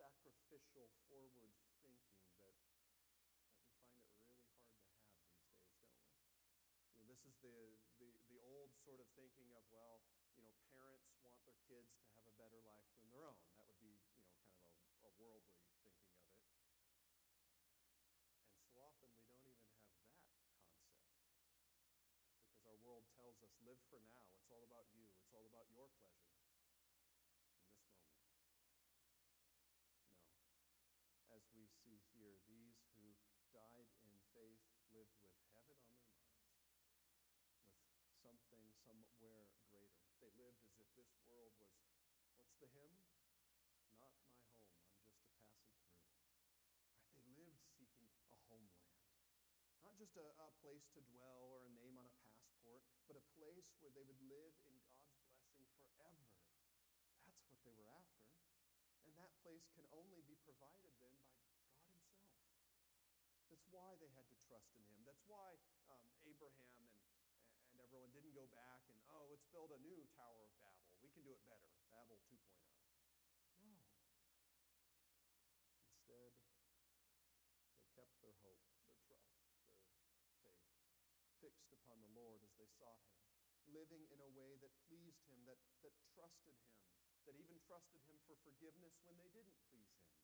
sacrificial, 0.00 0.88
forward 1.04 1.52
thinking 1.84 2.00
that, 2.40 2.56
that 2.80 2.96
we 2.96 3.92
find 3.92 4.16
it 4.16 4.24
really 4.32 4.72
hard 4.72 4.88
to 4.88 5.04
have 5.04 5.20
these 5.20 5.28
days, 5.36 5.60
don't 5.76 5.92
we? 5.92 6.08
You 6.96 7.01
know, 7.01 7.01
this 7.12 7.28
is 7.28 7.36
the, 7.44 7.76
the, 8.00 8.08
the 8.32 8.40
old 8.40 8.72
sort 8.88 8.96
of 8.96 9.04
thinking 9.12 9.52
of, 9.52 9.60
well, 9.68 10.00
you 10.32 10.40
know, 10.40 10.56
parents 10.72 11.12
want 11.20 11.36
their 11.44 11.60
kids 11.68 11.92
to 12.00 12.08
have 12.16 12.24
a 12.24 12.32
better 12.40 12.56
life 12.64 12.88
than 12.96 13.04
their 13.12 13.20
own. 13.20 13.36
That 13.52 13.68
would 13.68 13.76
be, 13.84 14.00
you 14.16 14.24
know, 14.24 14.32
kind 14.32 14.56
of 14.56 14.64
a, 14.64 14.72
a 15.04 15.12
worldly 15.20 15.60
thinking 15.68 15.92
of 15.92 16.08
it. 16.08 16.24
And 18.56 18.64
so 18.72 18.80
often 18.80 19.12
we 19.12 19.28
don't 19.28 19.44
even 19.44 19.68
have 19.76 19.84
that 19.92 20.00
concept 20.08 20.56
because 22.48 22.64
our 22.64 22.80
world 22.80 23.04
tells 23.12 23.36
us 23.44 23.52
live 23.60 23.84
for 23.92 24.00
now. 24.00 24.24
It's 24.40 24.48
all 24.48 24.64
about 24.64 24.88
you, 24.96 25.04
it's 25.20 25.36
all 25.36 25.44
about 25.52 25.68
your 25.68 25.92
pleasure 26.00 26.32
in 26.32 26.40
this 26.40 26.56
moment. 26.56 26.88
No. 27.28 27.36
As 31.28 31.44
we 31.52 31.68
see 31.68 32.00
here, 32.16 32.40
these 32.48 32.80
who 32.96 33.12
died 33.52 33.92
in 34.00 34.16
faith 34.32 34.64
lived 34.96 35.12
with 35.20 35.36
heaven 35.52 35.76
on 35.92 36.00
their 36.08 36.24
minds, 36.32 36.72
with 37.96 38.12
something 38.20 38.71
somewhere 38.82 39.14
greater. 39.14 39.46
They 40.18 40.30
lived 40.34 40.58
as 40.66 40.74
if 40.82 40.90
this 40.98 41.10
world 41.22 41.54
was, 41.62 41.70
what's 42.34 42.58
the 42.58 42.66
hymn? 42.74 42.98
Not 43.94 43.94
my 44.02 44.10
home, 44.18 44.58
I'm 44.58 44.66
just 44.66 44.90
a 44.90 45.22
passing 45.22 45.22
through. 45.22 45.70
Right? 46.58 47.14
They 47.14 47.26
lived 47.38 47.62
seeking 47.78 48.10
a 48.34 48.38
homeland. 48.50 48.98
Not 49.86 49.94
just 49.98 50.18
a, 50.18 50.26
a, 50.42 50.50
place 50.62 50.86
to 50.94 51.02
dwell 51.10 51.50
or 51.50 51.66
a 51.66 51.72
name 51.74 51.98
on 51.98 52.06
a 52.06 52.16
passport, 52.22 52.82
but 53.10 53.18
a 53.18 53.26
place 53.34 53.66
where 53.82 53.90
they 53.94 54.06
would 54.06 54.18
live 54.26 54.54
in 54.66 54.74
God's 54.86 55.18
blessing 55.26 55.66
forever. 55.74 56.26
That's 57.26 57.42
what 57.50 57.62
they 57.66 57.74
were 57.74 57.90
after. 57.90 58.30
And 59.06 59.14
that 59.18 59.34
place 59.42 59.66
can 59.74 59.86
only 59.90 60.22
be 60.26 60.38
provided 60.46 60.94
then 61.02 61.18
by 61.26 61.42
God 61.50 61.74
Himself. 61.90 62.46
That's 63.50 63.66
why 63.74 63.98
they 63.98 64.10
had 64.14 64.26
to 64.30 64.38
trust 64.46 64.70
in 64.78 64.86
Him. 64.86 65.02
That's 65.02 65.26
why 65.26 65.58
um, 65.90 66.06
Abraham 66.22 66.81
everyone 67.92 68.16
didn't 68.16 68.32
go 68.32 68.48
back 68.56 68.80
and, 68.88 68.96
oh, 69.12 69.28
let's 69.28 69.44
build 69.52 69.68
a 69.68 69.76
new 69.84 70.00
Tower 70.16 70.48
of 70.48 70.52
Babel. 70.64 70.96
We 71.04 71.12
can 71.12 71.20
do 71.28 71.36
it 71.36 71.44
better. 71.44 71.68
Babel 71.92 72.16
2.0. 72.24 72.40
No. 73.68 73.84
Instead, 75.92 76.32
they 77.76 77.84
kept 77.92 78.16
their 78.24 78.32
hope, 78.40 78.64
their 78.80 78.96
trust, 79.04 79.36
their 80.40 80.56
faith 80.72 80.72
fixed 81.44 81.68
upon 81.68 82.00
the 82.00 82.08
Lord 82.16 82.40
as 82.40 82.56
they 82.56 82.64
sought 82.80 82.96
Him, 83.04 83.20
living 83.68 84.08
in 84.08 84.24
a 84.24 84.32
way 84.32 84.56
that 84.64 84.72
pleased 84.88 85.28
Him, 85.28 85.44
that, 85.44 85.60
that 85.84 85.92
trusted 86.16 86.56
Him, 86.64 86.80
that 87.28 87.36
even 87.36 87.60
trusted 87.60 88.00
Him 88.08 88.16
for 88.24 88.40
forgiveness 88.40 89.04
when 89.04 89.20
they 89.20 89.28
didn't 89.36 89.60
please 89.68 89.92
Him. 90.00 90.16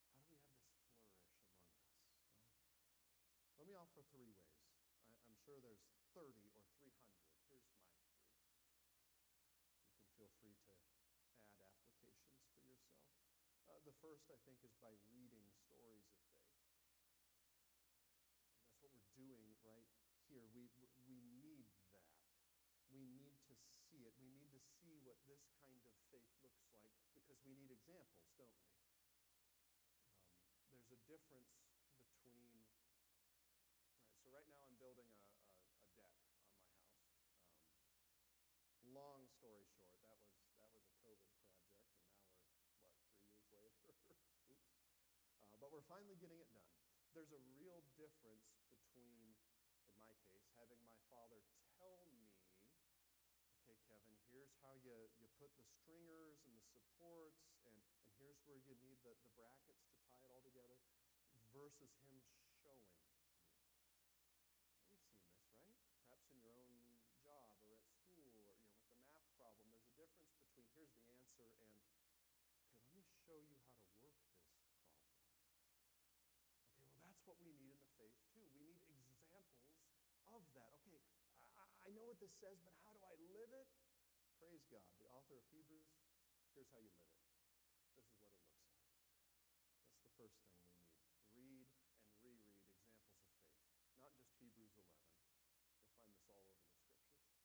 have 0.03 0.27
this 0.27 0.43
flourish 0.59 0.99
among 0.99 1.15
us? 1.23 1.47
Well, 3.55 3.63
let 3.63 3.67
me 3.71 3.75
offer 3.79 4.03
three 4.11 4.35
ways. 4.35 4.67
I, 5.07 5.15
I'm 5.23 5.39
sure 5.47 5.63
there's 5.63 5.87
30 6.11 6.51
or 6.59 6.67
300. 6.75 6.91
Here's 7.47 7.63
my 7.71 7.79
three. 7.95 8.19
You 9.79 9.95
can 9.95 10.11
feel 10.19 10.31
free 10.43 10.59
to 10.67 10.75
add 11.47 11.63
applications 11.63 12.43
for 12.51 12.67
yourself. 12.67 13.15
Uh, 13.71 13.79
the 13.87 13.95
first, 14.03 14.27
I 14.27 14.35
think, 14.43 14.59
is 14.67 14.75
by 14.83 14.91
reading 15.07 15.47
stories 15.63 16.11
of 16.11 16.19
faith. 16.35 16.59
And 18.51 18.59
that's 18.59 18.75
what 18.83 18.91
we're 18.91 19.15
doing 19.15 19.55
right 19.63 19.87
here. 20.27 20.43
We, 20.51 20.67
we 21.07 21.23
need 21.39 21.71
that. 21.95 22.11
We 22.91 23.07
need 23.07 23.39
to 23.47 23.55
see 24.03 24.09
it. 24.09 24.15
We 24.19 24.27
need 24.35 24.51
to 24.51 24.61
see 24.83 24.99
what 25.07 25.15
this 25.29 25.39
kind 25.63 25.79
of 25.87 25.93
faith 26.11 26.27
looks 26.43 26.67
like 26.75 26.91
because 27.15 27.39
we 27.47 27.55
need 27.55 27.71
examples, 27.71 28.27
don't 28.35 28.51
we? 28.59 28.67
Um, 30.43 30.67
there's 30.71 30.91
a 30.91 30.99
difference 31.07 31.55
between 31.95 32.67
Right, 34.03 34.19
so 34.19 34.27
right 34.35 34.47
now 34.49 34.59
I'm 34.67 34.75
building 34.77 35.07
a, 35.07 35.23
a, 35.23 35.55
a 35.79 35.87
deck 35.95 36.11
on 36.19 36.27
my 36.35 36.43
house. 36.51 36.83
Um, 37.63 38.19
long 38.91 39.25
story 39.29 39.65
short, 39.77 39.95
that 40.03 40.11
was, 40.11 40.23
that 40.59 40.69
was 40.73 40.83
a 40.83 40.95
COVID 40.99 41.29
project, 41.39 41.79
and 41.79 41.95
now 41.95 42.03
we're, 42.11 42.43
what, 42.83 42.95
three 43.47 43.63
years 43.63 43.79
later? 43.87 44.15
Oops. 44.51 44.73
Uh, 45.49 45.57
but 45.59 45.71
we're 45.73 45.85
finally 45.87 46.17
getting 46.19 46.39
it 46.39 46.51
done. 46.53 46.69
There's 47.13 47.33
a 47.33 47.41
real 47.57 47.81
difference 47.97 48.49
between, 48.69 49.37
in 49.85 49.95
my 49.97 50.13
case, 50.29 50.49
having 50.57 50.81
my 50.85 50.97
father 51.09 51.41
tell 51.77 52.12
here's 54.53 54.69
how 54.69 54.77
you, 54.85 54.93
you 55.17 55.25
put 55.41 55.49
the 55.57 55.65
stringers 55.65 56.37
and 56.45 56.53
the 56.53 56.65
supports, 56.77 57.41
and, 57.65 57.73
and 57.73 58.05
here's 58.21 58.37
where 58.45 58.61
you 58.61 58.77
need 58.85 59.01
the, 59.01 59.17
the 59.25 59.33
brackets 59.33 59.81
to 59.89 59.97
tie 60.05 60.21
it 60.21 60.29
all 60.29 60.45
together, 60.45 60.77
versus 61.49 61.89
him 62.05 62.21
showing 62.61 62.85
me. 62.93 63.09
You've 64.85 64.93
seen 64.93 65.09
this, 65.09 65.25
right? 65.57 65.73
Perhaps 65.97 66.29
in 66.29 66.37
your 66.37 66.53
own 66.53 66.77
job 67.25 67.57
or 67.65 67.73
at 67.73 67.81
school 67.97 68.29
or 68.45 68.53
you 68.69 68.77
know 68.77 68.93
with 68.93 69.01
the 69.01 69.09
math 69.09 69.25
problem, 69.41 69.73
there's 69.73 69.89
a 69.89 69.97
difference 69.97 70.37
between 70.37 70.69
here's 70.77 70.93
the 71.01 71.09
answer 71.17 71.49
and 71.57 71.73
okay, 72.37 72.69
let 72.77 72.93
me 72.93 73.01
show 73.25 73.41
you 73.41 73.57
how 73.73 73.81
to 73.89 73.93
work 74.05 74.13
this 74.21 74.37
problem. 74.37 74.69
Okay, 76.69 76.93
well 76.93 77.01
that's 77.09 77.25
what 77.25 77.41
we 77.41 77.57
need 77.57 77.73
in 77.73 77.81
the 77.81 77.93
faith 77.97 78.21
too. 78.37 78.45
We 78.53 78.61
need 78.69 78.77
examples 78.77 79.17
of 79.17 79.33
that. 79.33 79.49
Okay, 80.29 80.77
I 81.81 81.89
know 81.97 82.05
what 82.05 82.21
this 82.21 82.37
says, 82.37 82.61
but 82.61 82.77
how 82.85 82.93
do 82.93 83.01
I 83.01 83.17
live 83.33 83.49
it? 83.49 83.82
Praise 84.43 84.67
God. 84.67 84.83
The 84.99 85.07
author 85.07 85.39
of 85.39 85.47
Hebrews, 85.55 85.87
here's 86.51 86.67
how 86.75 86.83
you 86.83 86.91
live 86.99 87.15
it. 87.15 87.23
This 87.95 88.03
is 88.03 88.19
what 88.19 88.27
it 88.27 88.35
looks 88.43 88.59
like. 88.59 88.75
That's 89.87 90.03
the 90.03 90.11
first 90.19 90.35
thing 90.43 90.51
we 90.51 90.67
need. 90.67 90.91
Read 91.31 91.71
and 91.95 92.11
reread 92.19 92.51
examples 92.51 93.07
of 93.07 93.23
faith 93.23 93.63
not 94.03 94.11
just 94.19 94.35
Hebrews 94.43 94.75
11. 94.75 94.99
You'll 96.03 96.03
find 96.03 96.11
this 96.11 96.27
all 96.27 96.43
over 96.43 96.59
the 96.59 96.75
scriptures. 96.75 97.39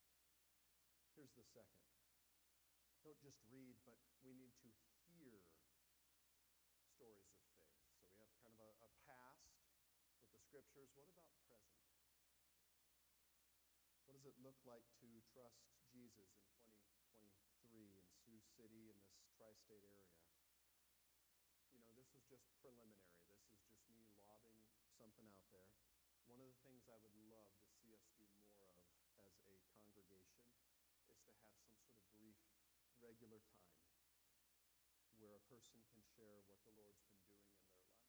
Here's 1.14 1.34
the 1.38 1.46
second. 1.54 1.86
Don't 3.06 3.22
just 3.22 3.38
read, 3.46 3.78
but 3.86 4.02
we 4.26 4.34
need 4.34 4.58
to 4.66 4.70
hear 5.06 5.38
stories 5.54 6.02
of 6.74 6.82
faith. 6.98 7.30
So 7.94 8.10
we 8.10 8.18
have 8.26 8.34
kind 8.42 8.50
of 8.50 8.58
a, 8.58 8.70
a 8.74 8.90
past 9.06 9.46
with 10.18 10.34
the 10.34 10.42
scriptures. 10.42 10.90
What 10.98 11.06
about 11.14 11.30
present? 11.46 11.78
What 14.10 14.18
does 14.18 14.26
it 14.26 14.34
look 14.42 14.58
like 14.66 14.82
to 14.98 15.08
trust 15.30 15.62
Jesus 15.98 16.30
in 16.62 16.70
2023 17.26 17.90
in 17.90 18.06
Sioux 18.22 18.38
City 18.54 18.86
in 18.86 19.02
this 19.02 19.26
tri 19.34 19.50
state 19.50 19.82
area? 19.82 20.14
You 21.74 21.82
know, 21.82 21.90
this 21.98 22.14
is 22.14 22.22
just 22.30 22.46
preliminary. 22.62 23.18
This 23.26 23.42
is 23.42 23.50
just 23.58 23.82
me 23.90 24.06
lobbing 24.14 24.62
something 24.94 25.26
out 25.34 25.42
there. 25.50 25.74
One 26.30 26.38
of 26.38 26.46
the 26.46 26.54
things 26.62 26.86
I 26.86 27.02
would 27.02 27.18
love 27.26 27.50
to 27.50 27.66
see 27.82 27.98
us 27.98 28.06
do 28.14 28.30
more 28.46 28.70
of 28.70 28.78
as 29.18 29.34
a 29.50 29.58
congregation 29.74 30.38
is 30.46 30.54
to 30.62 30.70
have 30.70 30.86
some 31.02 31.18
sort 31.18 31.34
of 31.34 31.42
brief, 32.14 32.38
regular 33.02 33.42
time 33.58 33.90
where 35.18 35.34
a 35.34 35.42
person 35.50 35.82
can 35.90 35.98
share 36.14 36.46
what 36.46 36.62
the 36.62 36.70
Lord's 36.78 37.02
been 37.10 37.26
doing 37.26 37.42
in 37.42 37.58
their 37.58 37.74
life. 37.74 38.06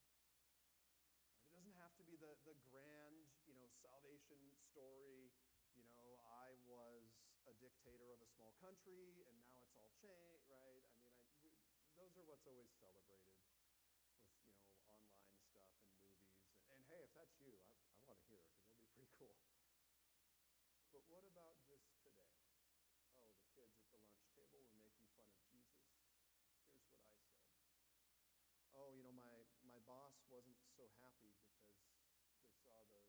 Right? 0.62 1.41
It 1.41 1.58
doesn't 1.58 1.73
have 1.82 1.97
to 1.97 2.06
be 2.06 2.21
the, 2.21 2.38
the 2.45 2.54
grand, 2.69 3.34
you 3.49 3.58
know, 3.58 3.65
salvation 3.82 4.38
story. 4.69 5.34
You 5.73 5.89
know, 5.89 6.21
I 6.21 6.54
was 6.69 7.28
a 7.49 7.57
dictator 7.57 8.13
of 8.13 8.21
a 8.21 8.29
small 8.38 8.53
country 8.62 9.25
and 9.25 9.33
now 9.41 9.57
it's 9.65 9.73
all 9.73 9.89
changed, 9.97 10.45
right? 10.53 10.85
I 10.85 10.93
mean, 11.01 11.17
I, 11.17 11.25
we, 11.41 11.49
those 11.97 12.13
are 12.13 12.25
what's 12.29 12.45
always 12.45 12.69
celebrated 12.77 13.33
with 13.41 13.49
you 14.38 14.45
know 14.45 14.53
online 14.69 15.09
stuff 15.09 15.33
and 15.33 15.49
movies. 15.49 16.05
And, 16.13 16.77
and 16.77 16.81
hey, 16.93 17.01
if 17.01 17.12
that's 17.17 17.33
you, 17.41 17.57
I, 17.57 17.73
I 17.97 18.05
want 18.05 18.21
to 18.21 18.25
hear 18.29 18.45
because 18.45 18.62
that'd 18.62 18.77
be 18.77 18.85
pretty 18.93 19.09
cool. 19.17 19.33
But 20.93 21.01
what 21.09 21.25
about 21.25 21.57
just 21.65 21.89
today? 21.97 22.29
Oh, 23.17 23.33
the 23.33 23.45
kids 23.57 23.73
at 23.81 23.89
the 23.89 23.97
lunch 23.97 24.25
table 24.29 24.62
were 24.69 24.77
making 24.85 25.09
fun 25.17 25.25
of 25.33 25.41
Jesus. 25.49 25.89
Here's 25.89 26.21
what 26.21 26.85
I 26.85 27.01
said. 27.01 27.49
Oh, 28.77 28.93
you 28.93 29.01
know, 29.01 29.13
my, 29.17 29.41
my 29.65 29.81
boss 29.89 30.13
wasn't 30.29 30.62
so 30.77 30.85
happy 31.01 31.33
because 31.41 31.81
they 32.38 32.45
saw 32.62 32.85
the 32.93 33.01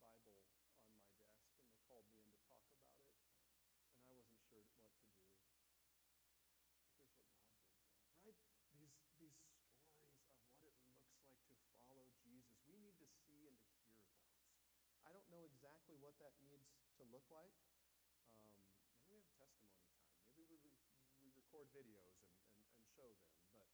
Bible 0.00 0.36
on 0.36 0.44
my 0.44 0.60
desk 0.60 0.60
and 0.84 0.92
they 1.72 1.80
called 1.88 2.04
me 2.12 2.24
in 2.24 2.32
to 2.32 2.44
talk 2.48 2.64
about 2.68 2.92
it, 3.00 3.08
and 3.80 3.92
I 4.04 4.12
wasn't 4.12 4.40
sure 4.48 4.64
what 4.64 4.76
to 4.80 4.88
do. 4.92 5.08
Here's 8.24 8.40
what 8.40 8.44
God 8.44 8.44
did, 8.44 8.44
though, 8.44 8.60
right? 8.72 8.92
These, 9.16 9.36
these 9.40 9.40
of 10.52 10.60
what 10.64 10.74
it 10.76 10.80
looks 10.84 11.08
like 11.16 11.40
to 11.48 11.56
follow 11.80 12.08
Jesus. 12.24 12.60
We 12.68 12.76
need 12.80 12.96
to 13.00 13.08
see 13.24 13.48
and 13.48 13.58
to 13.58 13.70
hear 13.80 13.96
those. 14.04 14.32
I 15.04 15.12
don't 15.12 15.28
know 15.32 15.48
exactly 15.88 16.04
what 16.04 16.20
that 16.20 16.36
needs 16.44 16.68
to 17.00 17.02
look 17.08 17.24
like. 17.32 17.48
Um, 18.36 18.52
maybe 19.08 19.08
we 19.08 19.16
have 19.16 19.24
testimony 19.40 19.80
time. 19.88 20.04
Maybe 20.36 20.44
we, 20.52 20.60
re- 20.60 20.76
we 21.24 21.32
record 21.32 21.64
videos 21.72 22.12
and, 22.20 22.28
and, 22.52 22.60
and 22.76 22.84
show 22.92 23.08
them. 23.08 23.32
But 23.56 23.64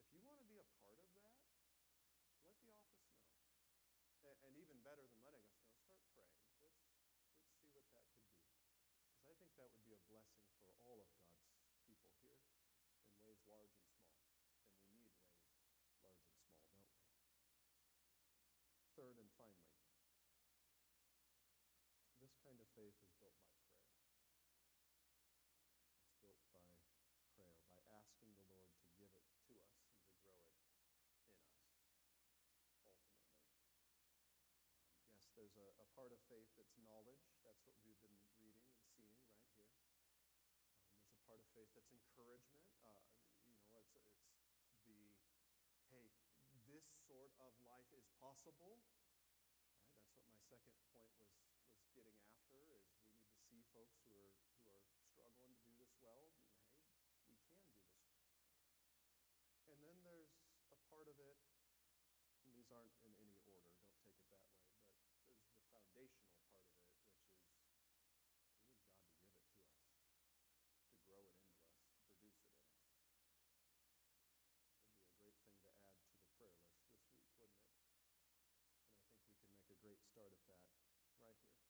if 0.00 0.08
you 0.16 0.24
want 0.24 0.40
to 0.40 0.48
be 0.48 0.56
a 0.56 0.64
part 0.80 0.96
of 0.96 1.04
that, 1.20 1.36
let 2.40 2.56
the 2.64 2.72
office 2.72 3.04
know. 3.12 3.28
And, 4.24 4.32
and 4.48 4.52
even 4.56 4.80
better 4.80 5.04
than 5.12 5.20
letting 5.20 5.44
us 5.44 5.60
know, 5.60 5.76
start 5.84 6.00
praying. 6.16 6.40
Let's, 6.64 6.80
let's 7.36 7.52
see 7.60 7.68
what 7.76 7.84
that 7.92 8.08
could 8.16 8.24
be. 8.32 8.48
Because 9.12 9.28
I 9.28 9.36
think 9.36 9.52
that 9.60 9.68
would 9.68 9.84
be 9.84 9.92
a 9.92 10.00
blessing 10.08 10.48
for 10.64 10.72
all 10.88 11.04
of 11.04 11.12
God's 11.20 11.36
people 11.84 12.08
here 12.24 12.40
in 13.04 13.12
ways 13.20 13.44
large 13.44 13.76
and 13.76 13.84
small. 13.92 14.24
And 14.72 14.88
we 14.88 15.04
need 15.04 15.20
ways 15.20 15.84
large 16.00 16.24
and 16.32 16.32
small, 16.48 16.64
don't 16.64 16.80
we? 16.80 17.12
Third 18.96 19.20
and 19.20 19.28
finally, 19.36 19.68
this 22.18 22.34
kind 22.42 22.58
of 22.58 22.67
faith 22.78 22.94
is 22.94 23.10
built 23.18 23.34
by 23.42 23.58
prayer. 23.66 23.90
It's 25.98 26.14
built 26.22 26.38
by 26.54 26.62
prayer, 27.34 27.58
by 27.74 27.82
asking 27.90 28.30
the 28.38 28.46
Lord 28.54 28.70
to 28.70 28.86
give 28.94 29.10
it 29.18 29.26
to 29.50 29.58
us 29.58 29.82
and 29.82 29.98
to 29.98 30.06
grow 30.22 30.30
it 30.38 30.46
in 30.46 30.62
us, 30.62 30.86
ultimately. 30.94 31.74
Um, 32.86 33.02
yes, 35.10 35.26
there's 35.34 35.58
a, 35.58 35.66
a, 35.82 35.86
part 35.98 36.14
of 36.14 36.22
faith 36.30 36.46
that's 36.54 36.78
knowledge. 36.78 37.26
That's 37.42 37.58
what 37.66 37.74
we've 37.82 37.98
been 37.98 38.14
reading 38.30 38.54
and 38.62 38.78
seeing 38.94 39.10
right 39.26 39.42
here. 39.58 39.74
Um, 40.14 40.38
there's 41.02 41.18
a 41.18 41.22
part 41.26 41.42
of 41.42 41.50
faith 41.50 41.74
that's 41.74 41.90
encouragement. 41.90 42.62
Uh, 42.78 43.02
you 43.42 43.58
know, 43.58 43.82
it's, 43.90 44.06
it's 44.54 44.70
the 44.86 45.02
hey, 45.90 46.14
this 46.70 46.86
sort 47.10 47.34
of 47.42 47.50
life 47.66 47.90
is 47.90 48.06
possible. 48.22 48.78
Right? 48.78 49.98
That's 49.98 50.14
what 50.14 50.30
my 50.30 50.38
second 50.46 50.78
point 50.94 51.10
was, 51.18 51.34
was 51.74 51.90
getting 51.90 52.14
after 52.22 52.37
folks 53.72 54.00
who 54.08 54.16
are, 54.16 54.32
who 54.64 54.72
are 54.72 54.80
struggling 55.12 55.52
to 55.52 55.64
do 55.68 55.76
this 55.76 55.92
well, 56.00 56.32
and 56.32 56.48
hey, 57.28 57.28
we 57.28 57.36
can 57.36 57.52
do 57.52 57.68
this. 57.68 57.84
And 59.68 59.76
then 59.84 60.00
there's 60.00 60.32
a 60.72 60.78
part 60.88 61.04
of 61.08 61.16
it, 61.20 61.36
and 62.40 62.48
these 62.56 62.72
aren't 62.72 62.96
in 63.04 63.12
any 63.20 63.36
order, 63.44 63.76
don't 64.00 64.00
take 64.00 64.16
it 64.16 64.28
that 64.32 64.48
way, 64.48 64.96
but 65.04 65.20
there's 65.28 65.44
the 65.52 65.60
foundational 65.68 66.32
part 66.40 66.56
of 66.56 66.64
it, 66.64 66.80
which 66.80 67.04
is 67.04 67.36
we 67.52 68.56
need 68.64 69.04
God 69.04 69.04
to 69.04 69.36
give 69.36 69.60
it 69.60 69.76
to 69.76 69.92
us, 69.92 70.56
to 70.88 70.96
grow 71.04 71.20
it 71.28 71.36
into 71.36 71.60
us, 71.68 71.84
to 71.84 72.00
produce 72.08 72.40
it 72.40 72.56
in 72.56 72.64
us. 72.64 72.88
It'd 74.96 75.12
be 75.12 75.12
a 75.12 75.20
great 75.20 75.36
thing 75.44 75.52
to 75.60 75.68
add 75.68 75.84
to 75.84 76.16
the 76.16 76.24
prayer 76.40 76.56
list 76.56 76.80
this 76.80 77.04
week, 77.04 77.36
wouldn't 77.36 77.60
it? 77.60 77.76
And 77.76 78.16
I 78.16 79.12
think 79.12 79.28
we 79.28 79.44
can 79.44 79.52
make 79.60 79.68
a 79.68 79.78
great 79.84 80.00
start 80.00 80.32
at 80.32 80.40
that 80.48 80.64
right 81.20 81.36
here. 81.44 81.67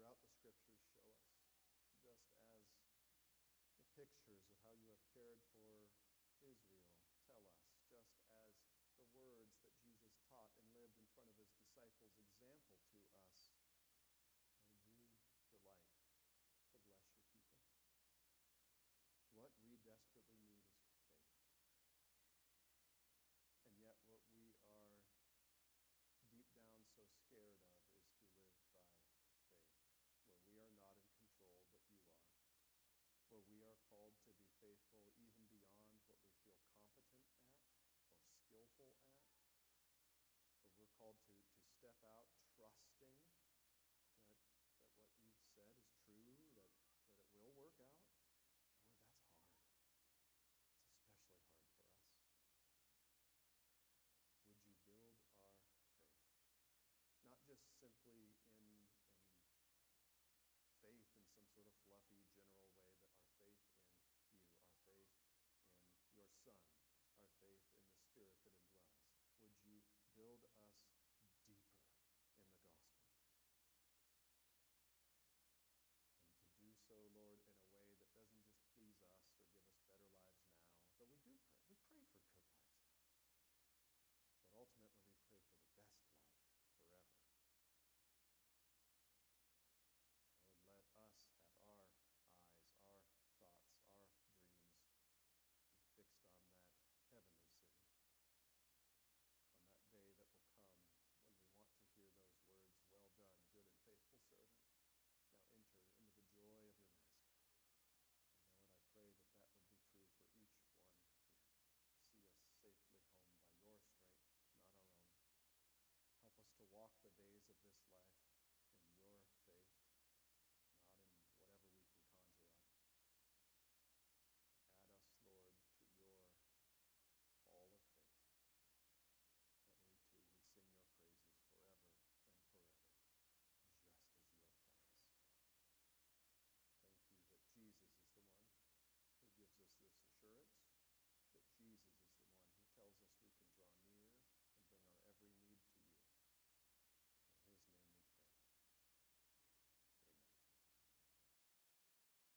Throughout 0.00 0.16
the 0.24 0.32
scriptures, 0.32 0.80
show 0.96 1.12
us, 1.12 1.44
just 2.00 2.24
as 2.48 2.64
the 3.84 3.84
pictures 4.00 4.40
of 4.48 4.56
how 4.64 4.72
you 4.80 4.96
have 4.96 5.04
cared 5.12 5.36
for 5.52 5.92
Israel 6.40 6.88
tell 7.28 7.44
us, 7.44 7.60
just 7.92 8.16
as 8.32 8.56
the 8.96 9.04
words 9.12 9.60
that 9.60 9.76
Jesus 9.84 10.16
taught 10.32 10.56
and 10.56 10.72
lived 10.72 10.96
in 10.96 11.04
front 11.12 11.28
of 11.28 11.36
his 11.36 11.52
disciples 11.52 12.16
example 12.16 12.80
to 12.80 12.96
us, 12.96 13.12
Lord, 13.28 14.80
you 14.88 14.96
delight 15.04 15.36
to 15.36 15.52
bless 15.60 15.84
your 15.84 16.00
people. 16.08 16.48
What 19.36 19.52
we 19.60 19.76
desperately 19.84 20.48
need 20.48 20.64
is 20.80 20.96
faith. 20.96 21.44
And 23.68 23.76
yet, 23.84 24.00
what 24.08 24.24
we 24.32 24.48
are 24.64 24.96
deep 26.32 26.48
down 26.56 26.88
so 26.88 27.04
scared 27.20 27.60
of 27.60 27.68
is 28.00 28.00
to 28.00 28.16
live 28.16 28.40
by 28.40 28.64
faith, 29.36 29.60
where 30.30 30.46
we 30.52 30.60
are 30.60 30.76
not 30.76 30.94
in 31.00 31.10
control, 31.16 31.56
but 31.64 31.80
you 31.80 31.96
are. 32.04 32.28
Where 33.28 33.44
we 33.48 33.64
are 33.64 33.79
called 33.90 34.14
to 34.22 34.30
be 34.38 34.46
faithful 34.62 35.02
even 35.18 35.42
beyond 35.50 35.66
what 35.74 35.90
we 35.90 35.98
feel 36.06 36.22
competent 36.30 36.86
at 36.86 37.10
or 38.22 38.30
skillful 38.38 38.86
at. 38.86 39.10
Where 40.62 40.78
we're 40.78 40.94
called 40.94 41.18
to, 41.26 41.34
to 41.34 41.66
step 41.74 41.98
out 42.06 42.30
trusting 42.54 42.94
that, 43.02 43.18
that 44.14 45.10
what 45.10 45.26
you've 45.26 45.42
said 45.50 45.66
is 45.74 45.82
true, 46.06 46.54
that, 46.54 46.70
that 47.18 47.26
it 47.34 47.34
will 47.42 47.58
work 47.58 47.82
out. 47.82 48.06
Lord, 48.30 49.26
that's 49.34 49.58
hard. 49.58 49.82
It's 52.30 52.30
especially 52.30 52.62
hard 52.62 53.42
for 53.42 53.74
us. 53.74 54.06
Would 54.46 54.62
you 54.70 54.78
build 54.86 55.02
our 55.02 55.18
faith? 55.34 55.58
Not 57.26 57.42
just 57.42 57.66
simply 57.82 58.38
in, 58.54 58.70
in 60.62 60.70
faith 60.78 61.10
in 61.18 61.26
some 61.34 61.50
sort 61.50 61.66
of 61.66 61.74
fluffy 61.90 62.22
general 62.30 62.70
way, 62.70 62.94
but 63.02 63.18
our 63.18 63.34
faith 63.42 63.66
in 63.66 63.82
you, 63.90 64.14
our 64.64 64.78
faith 64.94 65.12
in 65.98 66.06
your 66.14 66.29
Son, 66.40 66.56
our 67.20 67.28
faith 67.44 67.60
in 67.68 67.76
the 67.84 67.92
Spirit 68.00 68.40
that 68.48 68.56
indwells. 68.64 69.20
Would 69.44 69.60
you 69.68 69.84
build 70.16 70.40
us 70.48 70.64